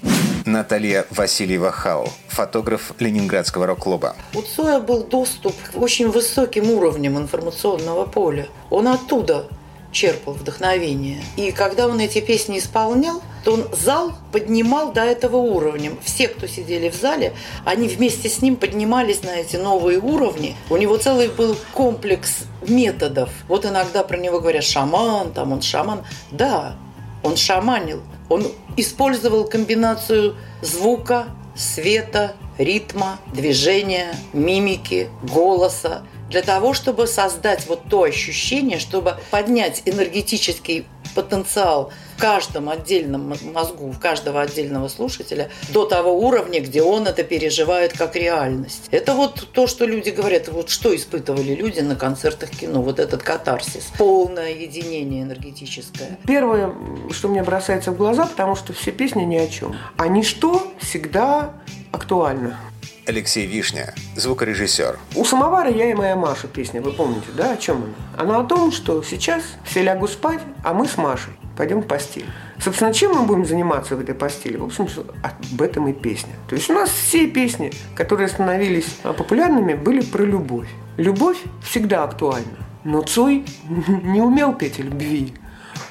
Наталья 0.48 1.06
Васильева 1.10 1.72
Хау, 1.72 2.08
фотограф 2.30 2.94
Ленинградского 3.00 3.68
рок-клуба. 3.68 4.16
У 4.34 4.42
Цоя 4.42 4.80
был 4.80 5.04
доступ 5.04 5.54
к 5.74 5.78
очень 5.78 6.10
высоким 6.10 6.72
уровням 6.72 7.18
информационного 7.18 8.06
поля. 8.06 8.48
Он 8.70 8.88
оттуда 8.88 9.48
черпал 9.92 10.34
вдохновение. 10.34 11.22
И 11.36 11.52
когда 11.52 11.88
он 11.88 12.00
эти 12.00 12.22
песни 12.22 12.60
исполнял, 12.60 13.22
то 13.44 13.56
он 13.56 13.68
зал 13.74 14.14
поднимал 14.32 14.94
до 14.94 15.02
этого 15.02 15.36
уровня. 15.36 15.92
Все, 16.02 16.30
кто 16.30 16.48
сидели 16.48 16.90
в 16.90 16.96
зале, 16.96 17.34
они 17.66 17.90
вместе 17.90 18.30
с 18.30 18.42
ним 18.42 18.56
поднимались 18.56 19.24
на 19.24 19.36
эти 19.36 19.58
новые 19.58 20.00
уровни. 20.00 20.56
У 20.70 20.78
него 20.78 20.96
целый 20.98 21.28
был 21.28 21.58
комплекс 21.74 22.46
методов. 22.66 23.30
Вот 23.50 23.66
иногда 23.66 24.04
про 24.04 24.18
него 24.18 24.40
говорят 24.40 24.64
шаман, 24.64 25.34
там 25.34 25.52
он 25.52 25.62
шаман. 25.62 26.04
Да, 26.32 26.78
он 27.22 27.36
шаманил. 27.36 28.02
Он 28.30 28.46
использовал 28.78 29.46
комбинацию 29.46 30.36
звука, 30.62 31.28
света, 31.56 32.36
ритма, 32.58 33.20
движения, 33.34 34.16
мимики, 34.32 35.10
голоса 35.24 36.04
для 36.30 36.42
того, 36.42 36.74
чтобы 36.74 37.08
создать 37.08 37.68
вот 37.68 37.84
то 37.90 38.04
ощущение, 38.04 38.80
чтобы 38.80 39.18
поднять 39.32 39.82
энергетический 39.86 40.86
потенциал 41.16 41.92
в 42.18 42.20
каждом 42.20 42.68
отдельном 42.68 43.36
мозгу, 43.54 43.92
в 43.92 44.00
каждого 44.00 44.42
отдельного 44.42 44.88
слушателя 44.88 45.52
до 45.70 45.86
того 45.86 46.18
уровня, 46.20 46.60
где 46.62 46.82
он 46.82 47.06
это 47.06 47.24
переживает 47.24 47.96
как 47.96 48.16
реальность. 48.16 48.88
Это 48.90 49.14
вот 49.14 49.50
то, 49.54 49.68
что 49.68 49.86
люди 49.86 50.10
говорят, 50.10 50.48
вот 50.48 50.70
что 50.70 50.96
испытывали 50.96 51.54
люди 51.54 51.80
на 51.82 51.96
концертах 51.96 52.50
кино, 52.50 52.82
вот 52.82 53.00
этот 53.00 53.22
катарсис, 53.22 53.92
полное 53.98 54.52
единение 54.52 55.22
энергетическое. 55.22 56.18
Первое, 56.26 56.74
что 57.12 57.28
мне 57.28 57.44
бросается 57.44 57.92
в 57.92 57.98
глаза, 57.98 58.26
потому 58.26 58.56
что 58.56 58.74
все 58.74 58.92
песни 58.92 59.22
ни 59.22 59.38
о 59.38 59.48
чем. 59.48 59.76
А 59.98 60.08
ничто 60.08 60.74
всегда 60.80 61.54
актуально. 61.92 62.60
Алексей 63.06 63.46
Вишня, 63.46 63.94
звукорежиссер. 64.16 65.00
У 65.16 65.24
самовара 65.24 65.70
я 65.70 65.92
и 65.92 65.94
моя 65.94 66.16
Маша 66.16 66.48
песня, 66.48 66.82
вы 66.82 66.92
помните, 66.92 67.28
да, 67.38 67.52
о 67.52 67.58
чем 67.58 67.94
она? 68.18 68.24
Она 68.24 68.40
о 68.40 68.44
том, 68.44 68.72
что 68.72 69.04
сейчас 69.04 69.44
все 69.64 69.84
лягу 69.84 70.08
спать, 70.08 70.42
а 70.64 70.74
мы 70.74 70.88
с 70.88 70.98
Машей 70.98 71.34
пойдем 71.58 71.82
в 71.82 71.88
постель. 71.88 72.26
Собственно, 72.60 72.94
чем 72.94 73.14
мы 73.14 73.24
будем 73.24 73.46
заниматься 73.46 73.96
в 73.96 74.00
этой 74.00 74.16
постели? 74.16 74.58
В 74.58 74.64
общем, 74.64 74.88
об 75.24 75.62
этом 75.62 75.88
и 75.88 75.94
песня. 75.94 76.34
То 76.48 76.56
есть 76.56 76.70
у 76.70 76.74
нас 76.74 76.90
все 76.90 77.28
песни, 77.28 77.72
которые 77.96 78.30
становились 78.30 78.86
популярными, 79.04 79.74
были 79.74 80.02
про 80.02 80.24
любовь. 80.24 80.70
Любовь 80.98 81.38
всегда 81.64 82.04
актуальна. 82.04 82.58
Но 82.84 83.02
Цой 83.02 83.44
не 84.04 84.22
умел 84.22 84.54
петь 84.54 84.80
о 84.80 84.84
любви. 84.84 85.34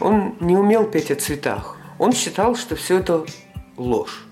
Он 0.01 0.35
не 0.41 0.57
умел 0.57 0.85
петь 0.85 1.11
о 1.11 1.17
цветах. 1.17 1.77
Он 1.99 2.13
считал, 2.13 2.55
что 2.55 2.77
все 2.77 2.99
это 2.99 3.25
ложь. 3.77 4.25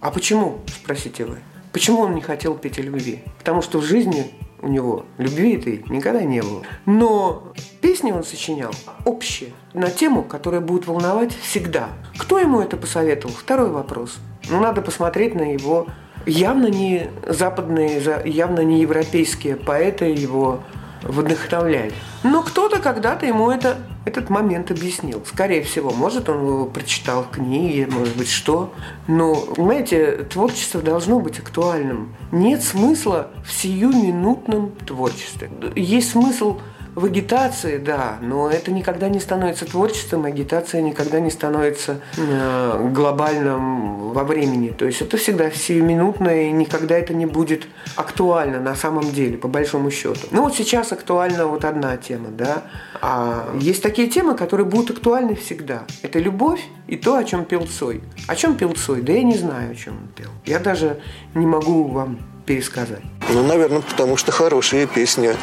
А 0.00 0.10
почему, 0.10 0.60
спросите 0.68 1.24
вы? 1.24 1.38
Почему 1.72 2.00
он 2.00 2.14
не 2.14 2.20
хотел 2.20 2.54
петь 2.54 2.78
о 2.78 2.82
любви? 2.82 3.22
Потому 3.38 3.62
что 3.62 3.78
в 3.78 3.84
жизни 3.84 4.30
у 4.60 4.68
него 4.68 5.04
любви 5.18 5.54
этой 5.54 5.84
никогда 5.88 6.22
не 6.22 6.42
было. 6.42 6.62
Но 6.86 7.52
песни 7.80 8.12
он 8.12 8.24
сочинял 8.24 8.72
общие, 9.04 9.50
на 9.72 9.90
тему, 9.90 10.22
которая 10.22 10.60
будет 10.60 10.86
волновать 10.86 11.32
всегда. 11.32 11.88
Кто 12.18 12.38
ему 12.38 12.60
это 12.60 12.76
посоветовал? 12.76 13.34
Второй 13.34 13.70
вопрос. 13.70 14.18
Ну, 14.50 14.60
надо 14.60 14.82
посмотреть 14.82 15.34
на 15.34 15.52
его 15.52 15.86
явно 16.26 16.66
не 16.66 17.10
западные, 17.26 18.02
явно 18.24 18.60
не 18.60 18.80
европейские 18.80 19.56
поэты 19.56 20.06
его 20.06 20.60
вдохновляли. 21.02 21.92
Но 22.22 22.42
кто-то 22.42 22.80
когда-то 22.80 23.26
ему 23.26 23.50
это 23.50 23.76
этот 24.08 24.30
момент 24.30 24.70
объяснил. 24.70 25.22
Скорее 25.26 25.62
всего, 25.62 25.90
может, 25.90 26.28
он 26.28 26.40
его 26.40 26.66
прочитал 26.66 27.22
в 27.24 27.30
книге, 27.30 27.86
может 27.86 28.16
быть, 28.16 28.28
что. 28.28 28.72
Но, 29.06 29.34
понимаете, 29.34 30.26
творчество 30.30 30.80
должно 30.80 31.20
быть 31.20 31.38
актуальным. 31.38 32.14
Нет 32.32 32.62
смысла 32.62 33.30
в 33.44 33.52
сиюминутном 33.52 34.72
творчестве. 34.86 35.50
Есть 35.76 36.10
смысл 36.10 36.58
в 36.98 37.04
агитации, 37.04 37.78
да, 37.78 38.18
но 38.20 38.50
это 38.50 38.72
никогда 38.72 39.08
не 39.08 39.20
становится 39.20 39.64
творчеством, 39.64 40.24
агитация 40.24 40.82
никогда 40.82 41.20
не 41.20 41.30
становится 41.30 42.00
э, 42.16 42.90
глобальным 42.92 44.12
во 44.12 44.24
времени. 44.24 44.70
То 44.70 44.84
есть 44.84 45.00
это 45.00 45.16
всегда 45.16 45.50
сиюминутно, 45.50 46.48
и 46.48 46.50
никогда 46.50 46.98
это 46.98 47.14
не 47.14 47.26
будет 47.26 47.66
актуально 47.96 48.60
на 48.60 48.74
самом 48.74 49.12
деле, 49.12 49.38
по 49.38 49.48
большому 49.48 49.90
счету. 49.90 50.20
Ну 50.32 50.42
вот 50.42 50.54
сейчас 50.54 50.92
актуальна 50.92 51.46
вот 51.46 51.64
одна 51.64 51.96
тема, 51.96 52.30
да, 52.30 52.64
а 53.00 53.54
есть 53.60 53.82
такие 53.82 54.08
темы, 54.08 54.34
которые 54.34 54.66
будут 54.66 54.90
актуальны 54.90 55.34
всегда. 55.34 55.84
Это 56.02 56.18
любовь 56.18 56.60
и 56.88 56.96
то, 56.96 57.16
о 57.16 57.24
чем 57.24 57.44
пел 57.44 57.66
Цой. 57.66 58.02
О 58.26 58.34
чем 58.34 58.56
пел 58.56 58.72
Цой? 58.72 59.02
Да 59.02 59.12
я 59.12 59.22
не 59.22 59.36
знаю, 59.36 59.72
о 59.72 59.74
чем 59.74 59.94
он 59.94 60.08
пел. 60.08 60.30
Я 60.44 60.58
даже 60.58 60.98
не 61.34 61.46
могу 61.46 61.84
вам 61.84 62.18
пересказать. 62.48 63.02
Ну, 63.30 63.46
наверное, 63.46 63.82
потому 63.82 64.16
что 64.16 64.32
хорошая 64.32 64.86
песня. 64.86 65.36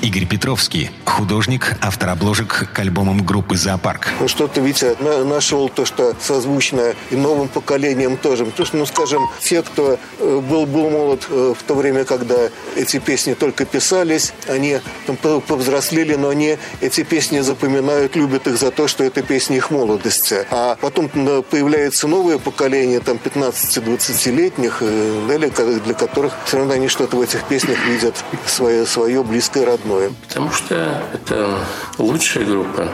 Игорь 0.00 0.24
Петровский, 0.24 0.90
художник, 1.04 1.76
автор 1.82 2.08
обложек 2.08 2.70
к 2.72 2.78
альбомам 2.78 3.18
группы 3.26 3.56
«Зоопарк». 3.58 4.08
Ну, 4.18 4.28
что-то, 4.28 4.62
Витя, 4.62 4.96
нашел 5.24 5.68
то, 5.68 5.84
что 5.84 6.16
созвучно 6.18 6.94
и 7.10 7.16
новым 7.16 7.48
поколением 7.48 8.16
тоже. 8.16 8.46
То, 8.46 8.64
что, 8.64 8.78
ну, 8.78 8.86
скажем, 8.86 9.28
те, 9.42 9.60
кто 9.60 9.98
э, 10.18 10.40
был, 10.40 10.64
был 10.64 10.88
молод 10.88 11.26
э, 11.28 11.54
в 11.58 11.62
то 11.62 11.74
время, 11.74 12.06
когда 12.06 12.48
эти 12.74 12.98
песни 12.98 13.34
только 13.34 13.66
писались, 13.66 14.32
они 14.48 14.80
там, 15.06 15.18
повзрослели, 15.18 16.14
но 16.14 16.30
они 16.30 16.56
эти 16.80 17.02
песни 17.02 17.40
запоминают, 17.40 18.16
любят 18.16 18.46
их 18.46 18.56
за 18.56 18.70
то, 18.70 18.88
что 18.88 19.04
это 19.04 19.22
песни 19.22 19.58
их 19.58 19.70
молодости. 19.70 20.46
А 20.50 20.78
потом 20.80 21.10
появляется 21.10 22.08
новое 22.08 22.38
поколение, 22.38 23.00
там, 23.00 23.18
15-20-летних, 23.22 24.78
э, 24.80 25.80
для 25.84 25.94
которых 25.94 26.29
все 26.44 26.58
равно 26.58 26.74
они 26.74 26.88
что-то 26.88 27.16
в 27.16 27.20
этих 27.20 27.44
песнях 27.44 27.78
видят 27.86 28.16
свое, 28.46 28.86
свое 28.86 29.22
близкое, 29.22 29.64
родное. 29.64 30.10
Потому 30.28 30.50
что 30.50 31.02
это 31.12 31.58
лучшая 31.98 32.44
группа. 32.44 32.88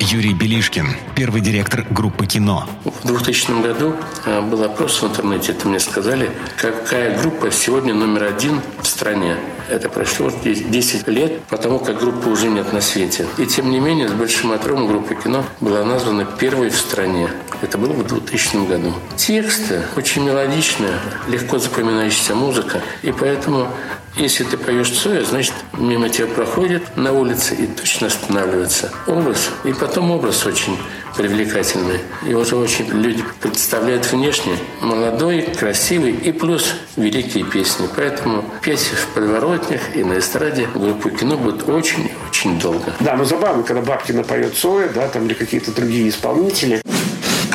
Юрий 0.00 0.34
Белишкин, 0.34 0.88
первый 1.16 1.40
директор 1.40 1.86
группы 1.90 2.26
«Кино». 2.26 2.68
В 2.84 3.06
2000 3.06 3.62
году 3.62 3.96
э, 4.26 4.40
был 4.42 4.62
опрос 4.62 5.00
в 5.02 5.06
интернете, 5.06 5.52
это 5.52 5.66
мне 5.66 5.80
сказали, 5.80 6.30
какая 6.56 7.18
группа 7.18 7.50
сегодня 7.50 7.94
номер 7.94 8.24
один 8.24 8.60
в 8.82 8.86
стране. 8.86 9.36
Это 9.68 9.88
прошло 9.88 10.30
10 10.30 11.08
лет, 11.08 11.40
потому 11.48 11.78
как 11.78 11.98
группы 11.98 12.28
уже 12.28 12.48
нет 12.48 12.72
на 12.72 12.80
свете. 12.80 13.26
И 13.38 13.46
тем 13.46 13.70
не 13.70 13.80
менее, 13.80 14.08
с 14.08 14.12
большим 14.12 14.52
отрывом 14.52 14.86
группа 14.86 15.14
«Кино» 15.14 15.44
была 15.60 15.84
названа 15.84 16.24
первой 16.24 16.70
в 16.70 16.76
стране. 16.76 17.30
Это 17.62 17.78
было 17.78 17.92
в 17.92 18.06
2000 18.06 18.66
году. 18.68 18.92
Тексты 19.16 19.82
очень 19.96 20.24
мелодичные, 20.24 20.98
легко 21.28 21.58
запоминающаяся 21.58 22.34
музыка. 22.34 22.82
И 23.02 23.12
поэтому 23.12 23.68
если 24.16 24.44
ты 24.44 24.56
поешь 24.56 24.90
Цоя, 24.90 25.24
значит, 25.24 25.54
мимо 25.76 26.08
тебя 26.08 26.26
проходит 26.26 26.96
на 26.96 27.12
улице 27.12 27.54
и 27.54 27.66
точно 27.66 28.06
останавливается. 28.06 28.92
Образ. 29.06 29.50
И 29.64 29.72
потом 29.72 30.10
образ 30.10 30.46
очень 30.46 30.78
привлекательный. 31.16 32.00
Его 32.22 32.44
же 32.44 32.56
очень 32.56 32.86
люди 32.86 33.24
представляют 33.40 34.10
внешне. 34.10 34.56
Молодой, 34.80 35.42
красивый 35.42 36.12
и 36.12 36.32
плюс 36.32 36.74
великие 36.96 37.44
песни. 37.44 37.88
Поэтому 37.94 38.44
петь 38.62 38.80
в 38.80 39.14
подворотнях 39.14 39.80
и 39.94 40.04
на 40.04 40.18
эстраде 40.18 40.68
группу 40.72 41.10
кино 41.10 41.36
будет 41.36 41.68
очень-очень 41.68 42.58
долго. 42.60 42.94
Да, 43.00 43.16
но 43.16 43.24
забавно, 43.24 43.62
когда 43.62 43.82
Бабкина 43.82 44.22
поет 44.22 44.54
Цоя, 44.54 44.88
да, 44.94 45.08
там 45.08 45.26
или 45.26 45.34
какие-то 45.34 45.72
другие 45.72 46.08
исполнители. 46.08 46.82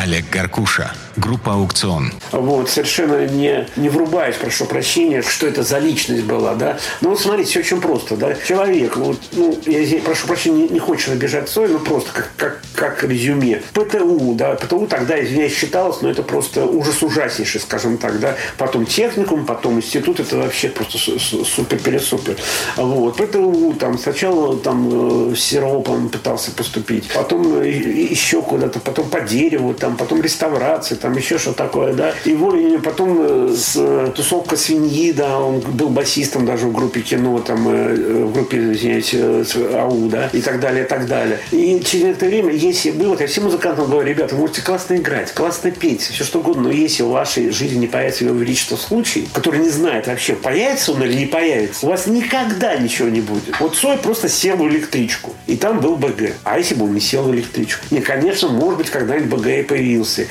Олег 0.09 0.25
Гаркуша. 0.31 0.91
Группа 1.17 1.53
«Аукцион». 1.53 2.13
Вот, 2.31 2.69
совершенно 2.69 3.27
не, 3.27 3.67
не 3.75 3.89
врубаясь, 3.89 4.35
прошу 4.35 4.65
прощения, 4.65 5.21
что 5.21 5.45
это 5.45 5.61
за 5.63 5.77
личность 5.77 6.23
была, 6.23 6.55
да. 6.55 6.79
Ну, 7.01 7.09
вот 7.09 7.19
смотрите, 7.19 7.49
все 7.49 7.59
очень 7.59 7.81
просто, 7.81 8.15
да. 8.15 8.33
Человек, 8.47 8.95
вот, 8.97 9.19
ну, 9.33 9.55
я 9.67 9.83
здесь, 9.83 10.01
прошу 10.01 10.25
прощения, 10.27 10.63
не, 10.63 10.69
не 10.69 10.79
хочется 10.79 11.11
обижать 11.11 11.49
Цой, 11.49 11.67
но 11.67 11.79
просто 11.79 12.11
как, 12.11 12.31
как, 12.37 12.59
как 12.73 13.03
резюме. 13.03 13.61
ПТУ, 13.73 14.33
да, 14.33 14.55
ПТУ 14.55 14.87
тогда, 14.87 15.21
извиняюсь, 15.23 15.55
считалось, 15.55 16.01
но 16.01 16.09
это 16.09 16.23
просто 16.23 16.65
ужас 16.65 17.03
ужаснейший, 17.03 17.61
скажем 17.61 17.97
так, 17.97 18.19
да. 18.19 18.35
Потом 18.57 18.85
техникум, 18.85 19.45
потом 19.45 19.77
институт, 19.77 20.19
это 20.19 20.37
вообще 20.37 20.69
просто 20.69 20.97
супер-пересупер. 20.97 22.37
Вот, 22.77 23.17
ПТУ, 23.17 23.75
там, 23.79 23.99
сначала 23.99 24.57
там 24.57 25.31
э, 25.31 25.35
с 25.35 25.39
Сиропом 25.39 26.09
пытался 26.09 26.51
поступить, 26.51 27.09
потом 27.13 27.61
еще 27.61 28.41
куда-то, 28.41 28.79
потом 28.79 29.09
по 29.09 29.21
дереву, 29.21 29.73
там, 29.73 29.97
потом 29.99 30.21
реставрация, 30.21 30.97
там, 30.97 31.15
еще 31.15 31.37
что 31.37 31.53
такое, 31.53 31.93
да. 31.93 32.13
И 32.25 32.33
волей 32.33 32.79
потом 32.79 33.17
э, 33.19 33.53
с, 33.55 33.73
э, 33.75 34.11
тусовка 34.15 34.55
свиньи, 34.55 35.11
да, 35.11 35.39
он 35.39 35.59
был 35.59 35.89
басистом 35.89 36.45
даже 36.45 36.67
в 36.67 36.73
группе 36.73 37.01
кино, 37.01 37.39
там, 37.39 37.67
э, 37.67 38.23
в 38.23 38.33
группе, 38.33 38.71
извиняюсь, 38.71 39.13
АУ, 39.13 40.07
да, 40.09 40.29
и 40.31 40.41
так 40.41 40.59
далее, 40.59 40.85
и 40.85 40.87
так 40.87 41.07
далее. 41.07 41.39
И 41.51 41.81
через 41.85 42.15
это 42.15 42.25
время, 42.25 42.53
если 42.53 42.91
было, 42.91 43.17
я 43.19 43.27
всем 43.27 43.43
музыкантам 43.43 43.89
говорю, 43.89 44.07
ребята, 44.07 44.35
вы 44.35 44.41
можете 44.41 44.61
классно 44.61 44.95
играть, 44.95 45.33
классно 45.33 45.71
петь, 45.71 46.01
все 46.01 46.23
что 46.23 46.39
угодно, 46.39 46.63
но 46.63 46.71
если 46.71 47.03
в 47.03 47.09
вашей 47.09 47.51
жизни 47.51 47.79
не 47.79 47.87
появится 47.87 48.25
его 48.25 48.35
величество 48.35 48.77
случай, 48.77 49.27
который 49.33 49.59
не 49.59 49.69
знает 49.69 50.07
вообще, 50.07 50.33
появится 50.33 50.93
он 50.93 51.03
или 51.03 51.13
не 51.13 51.25
появится, 51.25 51.85
у 51.85 51.89
вас 51.89 52.07
никогда 52.07 52.75
ничего 52.77 53.09
не 53.09 53.21
будет. 53.21 53.59
Вот 53.59 53.75
Цой 53.75 53.97
просто 53.97 54.29
сел 54.29 54.55
в 54.57 54.67
электричку, 54.67 55.33
и 55.47 55.57
там 55.57 55.79
был 55.79 55.95
БГ. 55.95 56.33
А 56.43 56.57
если 56.57 56.75
бы 56.75 56.85
он 56.85 56.93
не 56.93 57.01
сел 57.01 57.23
в 57.23 57.33
электричку? 57.33 57.85
Не, 57.91 58.01
конечно, 58.01 58.47
может 58.49 58.77
быть, 58.77 58.89
когда-нибудь 58.89 59.29
БГ 59.29 59.47
и 59.47 59.63
появился. 59.79 60.27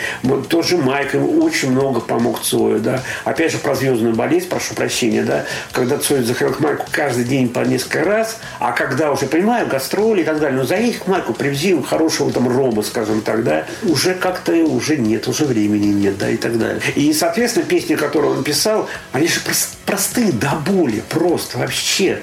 Тоже 0.49 0.69
же 0.69 0.77
Майк 0.77 1.15
ему 1.15 1.43
очень 1.43 1.71
много 1.71 2.01
помог 2.01 2.43
Цою, 2.43 2.81
да. 2.81 3.03
Опять 3.25 3.53
же, 3.53 3.59
про 3.59 3.75
звездную 3.75 4.15
болезнь, 4.15 4.47
прошу 4.49 4.75
прощения, 4.75 5.23
да. 5.23 5.47
Когда 5.73 5.97
Цой 5.97 6.23
заходил 6.23 6.55
к 6.55 6.61
Майку 6.61 6.87
каждый 6.91 7.25
день 7.25 7.49
по 7.49 7.61
несколько 7.61 8.05
раз, 8.05 8.39
а 8.59 8.73
когда 8.73 9.11
уже, 9.11 9.27
понимаю, 9.27 9.67
гастроли 9.67 10.21
и 10.21 10.25
так 10.25 10.39
далее, 10.39 10.59
но 10.59 10.67
заедь 10.67 10.99
к 10.99 11.07
Майку, 11.07 11.33
привези 11.33 11.81
хорошего 11.83 12.31
там 12.31 12.47
рома, 12.49 12.83
скажем 12.83 13.23
так, 13.23 13.43
да, 13.43 13.65
уже 13.85 14.15
как-то 14.15 14.53
уже 14.53 14.99
нет, 14.99 15.27
уже 15.29 15.45
времени 15.47 15.87
нет, 15.87 16.19
да, 16.19 16.29
и 16.29 16.37
так 16.37 16.59
далее. 16.59 16.83
И, 16.95 17.13
соответственно, 17.15 17.65
песни, 17.65 17.95
которые 17.95 18.33
он 18.33 18.45
писал, 18.45 18.87
они 19.13 19.29
же 19.29 19.41
простые 19.87 20.33
до 20.33 20.51
боли, 20.67 21.03
просто 21.09 21.57
вообще 21.57 22.21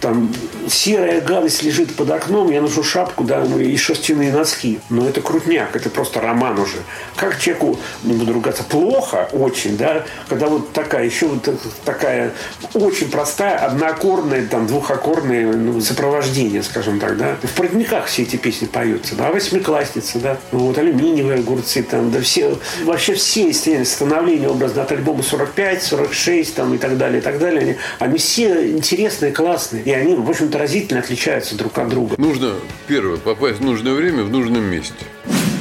там 0.00 0.32
серая 0.68 1.20
гадость 1.20 1.62
лежит 1.62 1.94
под 1.94 2.10
окном, 2.10 2.50
я 2.50 2.60
ношу 2.60 2.82
шапку, 2.82 3.24
да, 3.24 3.44
ну, 3.44 3.58
и 3.58 3.76
шерстяные 3.76 4.32
носки. 4.32 4.80
Но 4.90 5.08
это 5.08 5.20
крутняк, 5.20 5.74
это 5.74 5.90
просто 5.90 6.20
роман 6.20 6.58
уже. 6.58 6.78
Как 7.16 7.38
человеку, 7.38 7.78
не 8.04 8.14
буду 8.14 8.32
ругаться, 8.32 8.62
плохо 8.62 9.28
очень, 9.32 9.76
да, 9.76 10.04
когда 10.28 10.46
вот 10.46 10.72
такая, 10.72 11.04
еще 11.04 11.26
вот 11.26 11.48
такая 11.84 12.32
очень 12.74 13.10
простая, 13.10 13.58
одноаккордная, 13.58 14.46
там, 14.46 14.66
двухаккордное 14.66 15.52
ну, 15.52 15.80
сопровождение, 15.80 16.62
скажем 16.62 17.00
так, 17.00 17.16
да. 17.16 17.36
В 17.42 17.52
«Проводниках» 17.54 18.06
все 18.06 18.22
эти 18.22 18.36
песни 18.36 18.66
поются, 18.66 19.14
да, 19.14 19.30
«Восьмиклассница», 19.30 20.18
да, 20.18 20.38
ну, 20.52 20.60
вот 20.60 20.78
«Алюминиевые 20.78 21.40
огурцы», 21.40 21.82
там, 21.82 22.10
да, 22.10 22.20
все, 22.20 22.56
вообще 22.84 23.14
все 23.14 23.52
становления 23.84 24.48
образно 24.48 24.82
от 24.82 24.92
альбома 24.92 25.22
45, 25.22 25.82
46, 25.82 26.54
там, 26.54 26.74
и 26.74 26.78
так 26.78 26.98
далее, 26.98 27.20
и 27.20 27.22
так 27.22 27.38
далее, 27.38 27.60
они, 27.60 27.76
они 27.98 28.18
все 28.18 28.70
интересные, 28.70 29.32
классные. 29.32 29.87
И 29.88 29.90
они, 29.90 30.14
в 30.16 30.28
общем-то, 30.28 30.58
разительно 30.58 31.00
отличаются 31.00 31.56
друг 31.56 31.78
от 31.78 31.88
друга. 31.88 32.14
Нужно, 32.18 32.56
первое, 32.86 33.16
попасть 33.16 33.60
в 33.60 33.64
нужное 33.64 33.94
время 33.94 34.22
в 34.22 34.30
нужном 34.30 34.62
месте. 34.64 35.06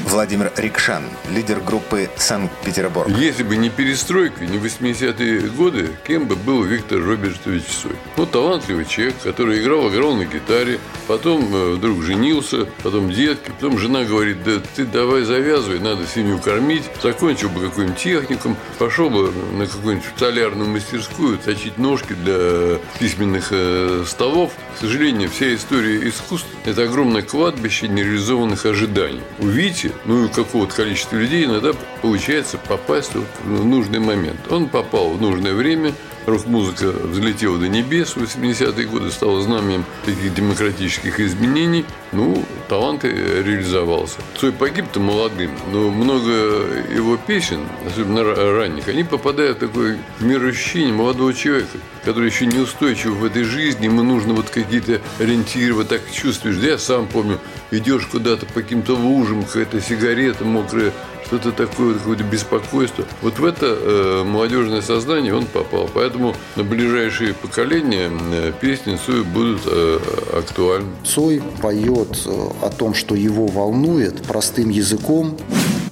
Владимир 0.08 0.54
Рикшан, 0.56 1.04
лидер 1.30 1.60
группы 1.60 2.10
«Санкт-Петербург». 2.16 3.10
Если 3.10 3.44
бы 3.44 3.58
не 3.58 3.70
перестройка, 3.70 4.46
не 4.46 4.58
80-е 4.58 5.50
годы, 5.50 5.90
кем 6.08 6.28
бы 6.28 6.38
был 6.38 6.64
Виктор 6.64 7.04
Робертович 7.04 7.66
Сой? 7.66 7.92
Ну, 8.16 8.26
талантливый 8.26 8.86
человек, 8.86 9.16
который 9.22 9.62
играл, 9.62 9.90
играл 9.90 10.16
на 10.16 10.24
гитаре, 10.24 10.80
потом 11.08 11.54
э, 11.54 11.72
вдруг 11.74 12.04
женился, 12.04 12.70
потом 12.84 13.12
детки, 13.12 13.50
потом 13.50 13.78
жена 13.78 14.06
говорит, 14.06 14.42
да 14.46 14.62
ты 14.76 14.86
давай 14.86 15.24
завязывай, 15.24 15.80
надо 15.80 16.08
семью 16.08 16.40
кормить, 16.40 16.84
закончил 17.04 17.50
бы 17.50 17.60
какой-нибудь 17.60 17.98
техникум, 17.98 18.56
пошел 18.80 19.10
бы 19.10 19.34
на 19.58 19.68
какую-нибудь 19.68 20.08
столярную 20.16 20.70
мастерскую 20.70 21.38
точить 21.38 21.78
ножки 21.78 22.14
для 22.14 22.80
письменных 22.98 23.50
э, 23.52 24.06
столов. 24.08 24.54
К 24.78 24.80
сожалению, 24.80 25.30
вся 25.30 25.54
история 25.54 26.08
искусства– 26.08 26.58
это 26.66 26.84
огромное 26.84 27.24
кладбище 27.24 27.90
нереализованных 27.90 28.66
ожиданий. 28.66 29.22
У 29.40 29.48
Вити 29.48 29.92
ну 30.06 30.26
и 30.26 30.30
какого-то 30.30 30.76
количества 30.76 31.16
людей 31.16 31.46
иногда 31.46 31.72
получается 32.02 32.58
попасть 32.58 33.16
вот 33.16 33.26
в 33.44 33.66
нужный 33.66 34.00
момент. 34.00 34.40
Он 34.50 34.68
попал 34.68 35.12
в 35.12 35.22
нужное 35.22 35.54
время, 35.54 35.94
рок-музыка 36.26 36.92
взлетела 36.92 37.58
до 37.58 37.68
небес 37.68 38.16
в 38.16 38.18
80-е 38.18 38.88
годы, 38.88 39.12
стала 39.12 39.42
знаменем 39.42 39.86
таких 40.06 40.34
демократических 40.34 41.20
изменений. 41.20 41.86
Ну, 42.12 42.44
талант 42.68 43.04
реализовался. 43.04 44.18
Цой 44.38 44.52
погиб-то 44.52 45.00
молодым, 45.00 45.52
но 45.72 45.90
много 45.90 46.32
его 46.94 47.18
песен, 47.18 47.62
особенно 47.86 48.24
ранних, 48.24 48.88
они 48.88 49.04
попадают 49.04 49.58
в 49.58 49.62
такое 49.62 49.98
мироощущение 50.20 50.94
молодого 50.94 51.34
человека, 51.34 51.78
который 52.08 52.30
еще 52.30 52.46
неустойчив 52.46 53.18
в 53.18 53.26
этой 53.26 53.44
жизни, 53.44 53.84
ему 53.84 54.02
нужно 54.02 54.34
вот 54.34 54.50
какие-то 54.50 55.02
ориентиры, 55.20 55.74
вот 55.74 55.90
так 55.90 56.00
чувствуешь. 56.10 56.56
Да 56.56 56.68
я 56.68 56.78
сам 56.78 57.06
помню, 57.06 57.38
идешь 57.70 58.06
куда-то 58.06 58.46
по 58.46 58.62
каким-то 58.62 58.94
лужам, 58.94 59.44
какая-то 59.44 59.82
сигарета 59.82 60.46
мокрая, 60.46 60.94
что-то 61.26 61.52
такое, 61.52 61.96
какое-то 61.96 62.24
беспокойство. 62.24 63.04
Вот 63.22 63.40
в 63.40 63.44
это 63.44 63.66
э, 63.66 64.24
молодежное 64.24 64.82
сознание 64.82 65.36
он 65.36 65.48
попал. 65.48 65.90
Поэтому 65.94 66.34
на 66.56 66.64
ближайшие 66.64 67.34
поколения 67.34 68.10
э, 68.32 68.54
песни 68.62 68.98
Цоя 69.06 69.24
будут 69.24 69.64
э, 69.66 70.00
актуальны. 70.32 70.88
Цой 71.04 71.44
поет 71.62 72.22
э, 72.26 72.48
о 72.62 72.70
том, 72.70 72.94
что 72.94 73.16
его 73.16 73.48
волнует 73.48 74.24
простым 74.24 74.70
языком, 74.70 75.38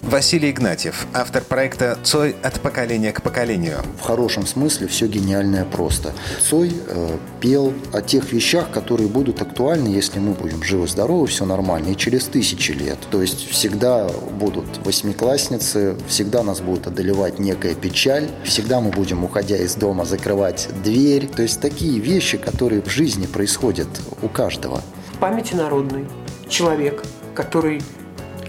Василий 0.05 0.51
Игнатьев, 0.51 1.07
автор 1.13 1.43
проекта 1.43 1.97
«Цой 2.03 2.35
от 2.43 2.61
поколения 2.61 3.11
к 3.11 3.23
поколению». 3.23 3.79
В 3.99 4.01
хорошем 4.01 4.45
смысле 4.45 4.87
все 4.87 5.07
гениальное 5.07 5.65
просто. 5.65 6.13
Цой 6.47 6.71
э, 6.87 7.17
пел 7.39 7.73
о 7.91 8.03
тех 8.03 8.31
вещах, 8.31 8.69
которые 8.69 9.09
будут 9.09 9.41
актуальны, 9.41 9.87
если 9.87 10.19
мы 10.19 10.33
будем 10.33 10.61
живы-здоровы, 10.61 11.25
все 11.25 11.45
нормально, 11.45 11.89
и 11.89 11.95
через 11.97 12.25
тысячи 12.25 12.71
лет. 12.71 12.99
То 13.09 13.19
есть 13.19 13.49
всегда 13.49 14.07
будут 14.39 14.65
восьмиклассницы, 14.85 15.95
всегда 16.07 16.43
нас 16.43 16.61
будет 16.61 16.85
одолевать 16.85 17.39
некая 17.39 17.73
печаль, 17.73 18.29
всегда 18.43 18.81
мы 18.81 18.91
будем, 18.91 19.23
уходя 19.23 19.57
из 19.57 19.73
дома, 19.73 20.05
закрывать 20.05 20.69
дверь. 20.83 21.25
То 21.27 21.41
есть 21.41 21.59
такие 21.59 21.99
вещи, 21.99 22.37
которые 22.37 22.83
в 22.83 22.89
жизни 22.89 23.25
происходят 23.25 23.87
у 24.21 24.29
каждого. 24.29 24.83
В 25.13 25.17
памяти 25.17 25.55
народной 25.55 26.05
человек, 26.47 27.03
который 27.33 27.81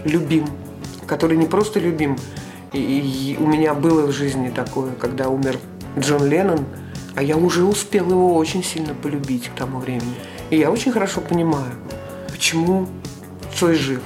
любим 0.05 0.47
который 1.07 1.37
не 1.37 1.45
просто 1.45 1.79
любим. 1.79 2.17
И, 2.73 2.79
и 2.79 3.37
у 3.39 3.47
меня 3.47 3.73
было 3.73 4.05
в 4.05 4.11
жизни 4.11 4.49
такое, 4.49 4.91
когда 4.93 5.29
умер 5.29 5.57
Джон 5.97 6.27
Леннон, 6.27 6.65
а 7.15 7.23
я 7.23 7.37
уже 7.37 7.63
успел 7.63 8.09
его 8.11 8.35
очень 8.35 8.63
сильно 8.63 8.93
полюбить 8.93 9.49
к 9.49 9.57
тому 9.57 9.79
времени. 9.79 10.13
И 10.49 10.57
я 10.57 10.69
очень 10.69 10.91
хорошо 10.91 11.21
понимаю, 11.21 11.73
почему 12.29 12.87
Цой 13.57 13.75
жив. 13.75 14.01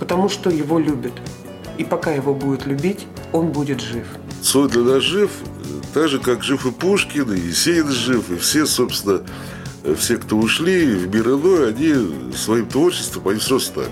Потому 0.00 0.28
что 0.28 0.50
его 0.50 0.80
любят. 0.80 1.12
И 1.78 1.84
пока 1.84 2.12
его 2.12 2.34
будут 2.34 2.66
любить, 2.66 3.06
он 3.32 3.52
будет 3.52 3.80
жив. 3.80 4.06
Цой 4.42 4.68
для 4.68 4.82
нас 4.82 5.02
жив, 5.02 5.30
так 5.92 6.08
же, 6.08 6.18
как 6.18 6.42
жив 6.42 6.66
и 6.66 6.72
Пушкин, 6.72 7.32
и 7.32 7.38
Есенин 7.38 7.88
жив, 7.88 8.30
и 8.30 8.36
все, 8.36 8.66
собственно, 8.66 9.22
все, 9.96 10.16
кто 10.16 10.36
ушли 10.36 10.86
в 10.86 11.14
мир 11.14 11.28
иной, 11.28 11.68
они 11.68 12.32
своим 12.34 12.66
творчеством, 12.66 13.28
они 13.28 13.38
так. 13.40 13.90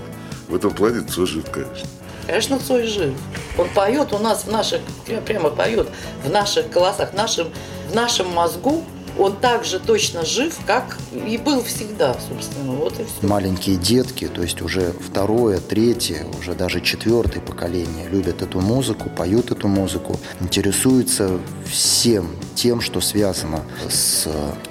В 0.49 0.55
этом 0.55 0.71
плане 0.71 1.01
Цой 1.01 1.27
жив, 1.27 1.49
конечно. 1.49 1.87
Конечно, 2.25 2.59
Цой 2.59 2.87
жив. 2.87 3.13
Он 3.57 3.67
поет 3.69 4.13
у 4.13 4.19
нас 4.19 4.45
в 4.45 4.51
наших, 4.51 4.81
прямо 5.25 5.49
поет 5.49 5.89
в 6.23 6.29
наших 6.29 6.69
голосах, 6.69 7.13
нашем, 7.13 7.49
в 7.89 7.95
нашем 7.95 8.29
мозгу 8.33 8.83
он 9.17 9.35
так 9.35 9.63
же 9.63 9.79
точно 9.79 10.25
жив, 10.25 10.57
как 10.65 10.97
и 11.27 11.37
был 11.37 11.63
всегда, 11.63 12.15
собственно. 12.27 12.73
Вот 12.73 12.99
и 12.99 13.03
все. 13.03 13.27
Маленькие 13.27 13.75
детки, 13.75 14.27
то 14.27 14.41
есть 14.41 14.61
уже 14.61 14.93
второе, 15.07 15.59
третье, 15.59 16.25
уже 16.39 16.53
даже 16.55 16.81
четвертое 16.81 17.39
поколение 17.39 18.07
любят 18.09 18.41
эту 18.41 18.59
музыку, 18.59 19.09
поют 19.09 19.51
эту 19.51 19.67
музыку, 19.67 20.19
интересуются 20.39 21.39
всем 21.65 22.35
тем, 22.55 22.81
что 22.81 23.01
связано 23.01 23.61
с 23.89 24.27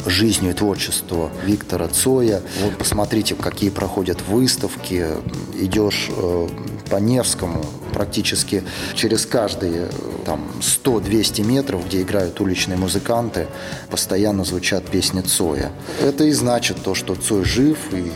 жизнью 0.06 0.50
и 0.50 0.54
творчеством 0.54 1.30
Виктора 1.44 1.88
Цоя. 1.88 2.42
Вот 2.62 2.78
посмотрите, 2.78 3.34
какие 3.34 3.70
проходят 3.70 4.20
выставки. 4.26 5.06
Идешь 5.54 6.10
э, 6.10 6.48
по 6.90 6.96
Невскому, 6.96 7.64
практически 7.92 8.62
через 8.94 9.26
каждые 9.26 9.88
там 10.24 10.46
100-200 10.60 11.44
метров, 11.44 11.86
где 11.86 12.02
играют 12.02 12.40
уличные 12.40 12.76
музыканты, 12.76 13.46
постоянно 13.90 14.44
звучат 14.44 14.84
песни 14.86 15.20
Цоя. 15.20 15.72
Это 16.02 16.24
и 16.24 16.32
значит 16.32 16.82
то, 16.82 16.94
что 16.94 17.14
Цой 17.14 17.44
жив, 17.44 17.78
и 17.92 18.10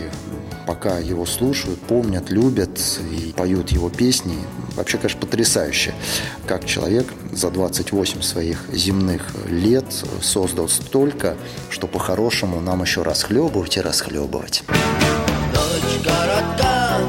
пока 0.66 0.98
его 0.98 1.26
слушают, 1.26 1.80
помнят, 1.80 2.30
любят 2.30 2.80
и 3.12 3.32
поют 3.36 3.70
его 3.70 3.90
песни, 3.90 4.36
Вообще, 4.76 4.98
конечно, 4.98 5.20
потрясающе, 5.20 5.94
как 6.46 6.66
человек 6.66 7.06
за 7.32 7.50
28 7.50 8.20
своих 8.20 8.66
земных 8.72 9.22
лет 9.48 9.86
создал 10.20 10.68
столько, 10.68 11.36
что 11.70 11.86
по-хорошему 11.86 12.60
нам 12.60 12.82
еще 12.82 13.02
расхлебывать 13.02 13.78
и 13.78 13.80
расхлебывать. 13.80 14.64
Коротка, 16.04 17.00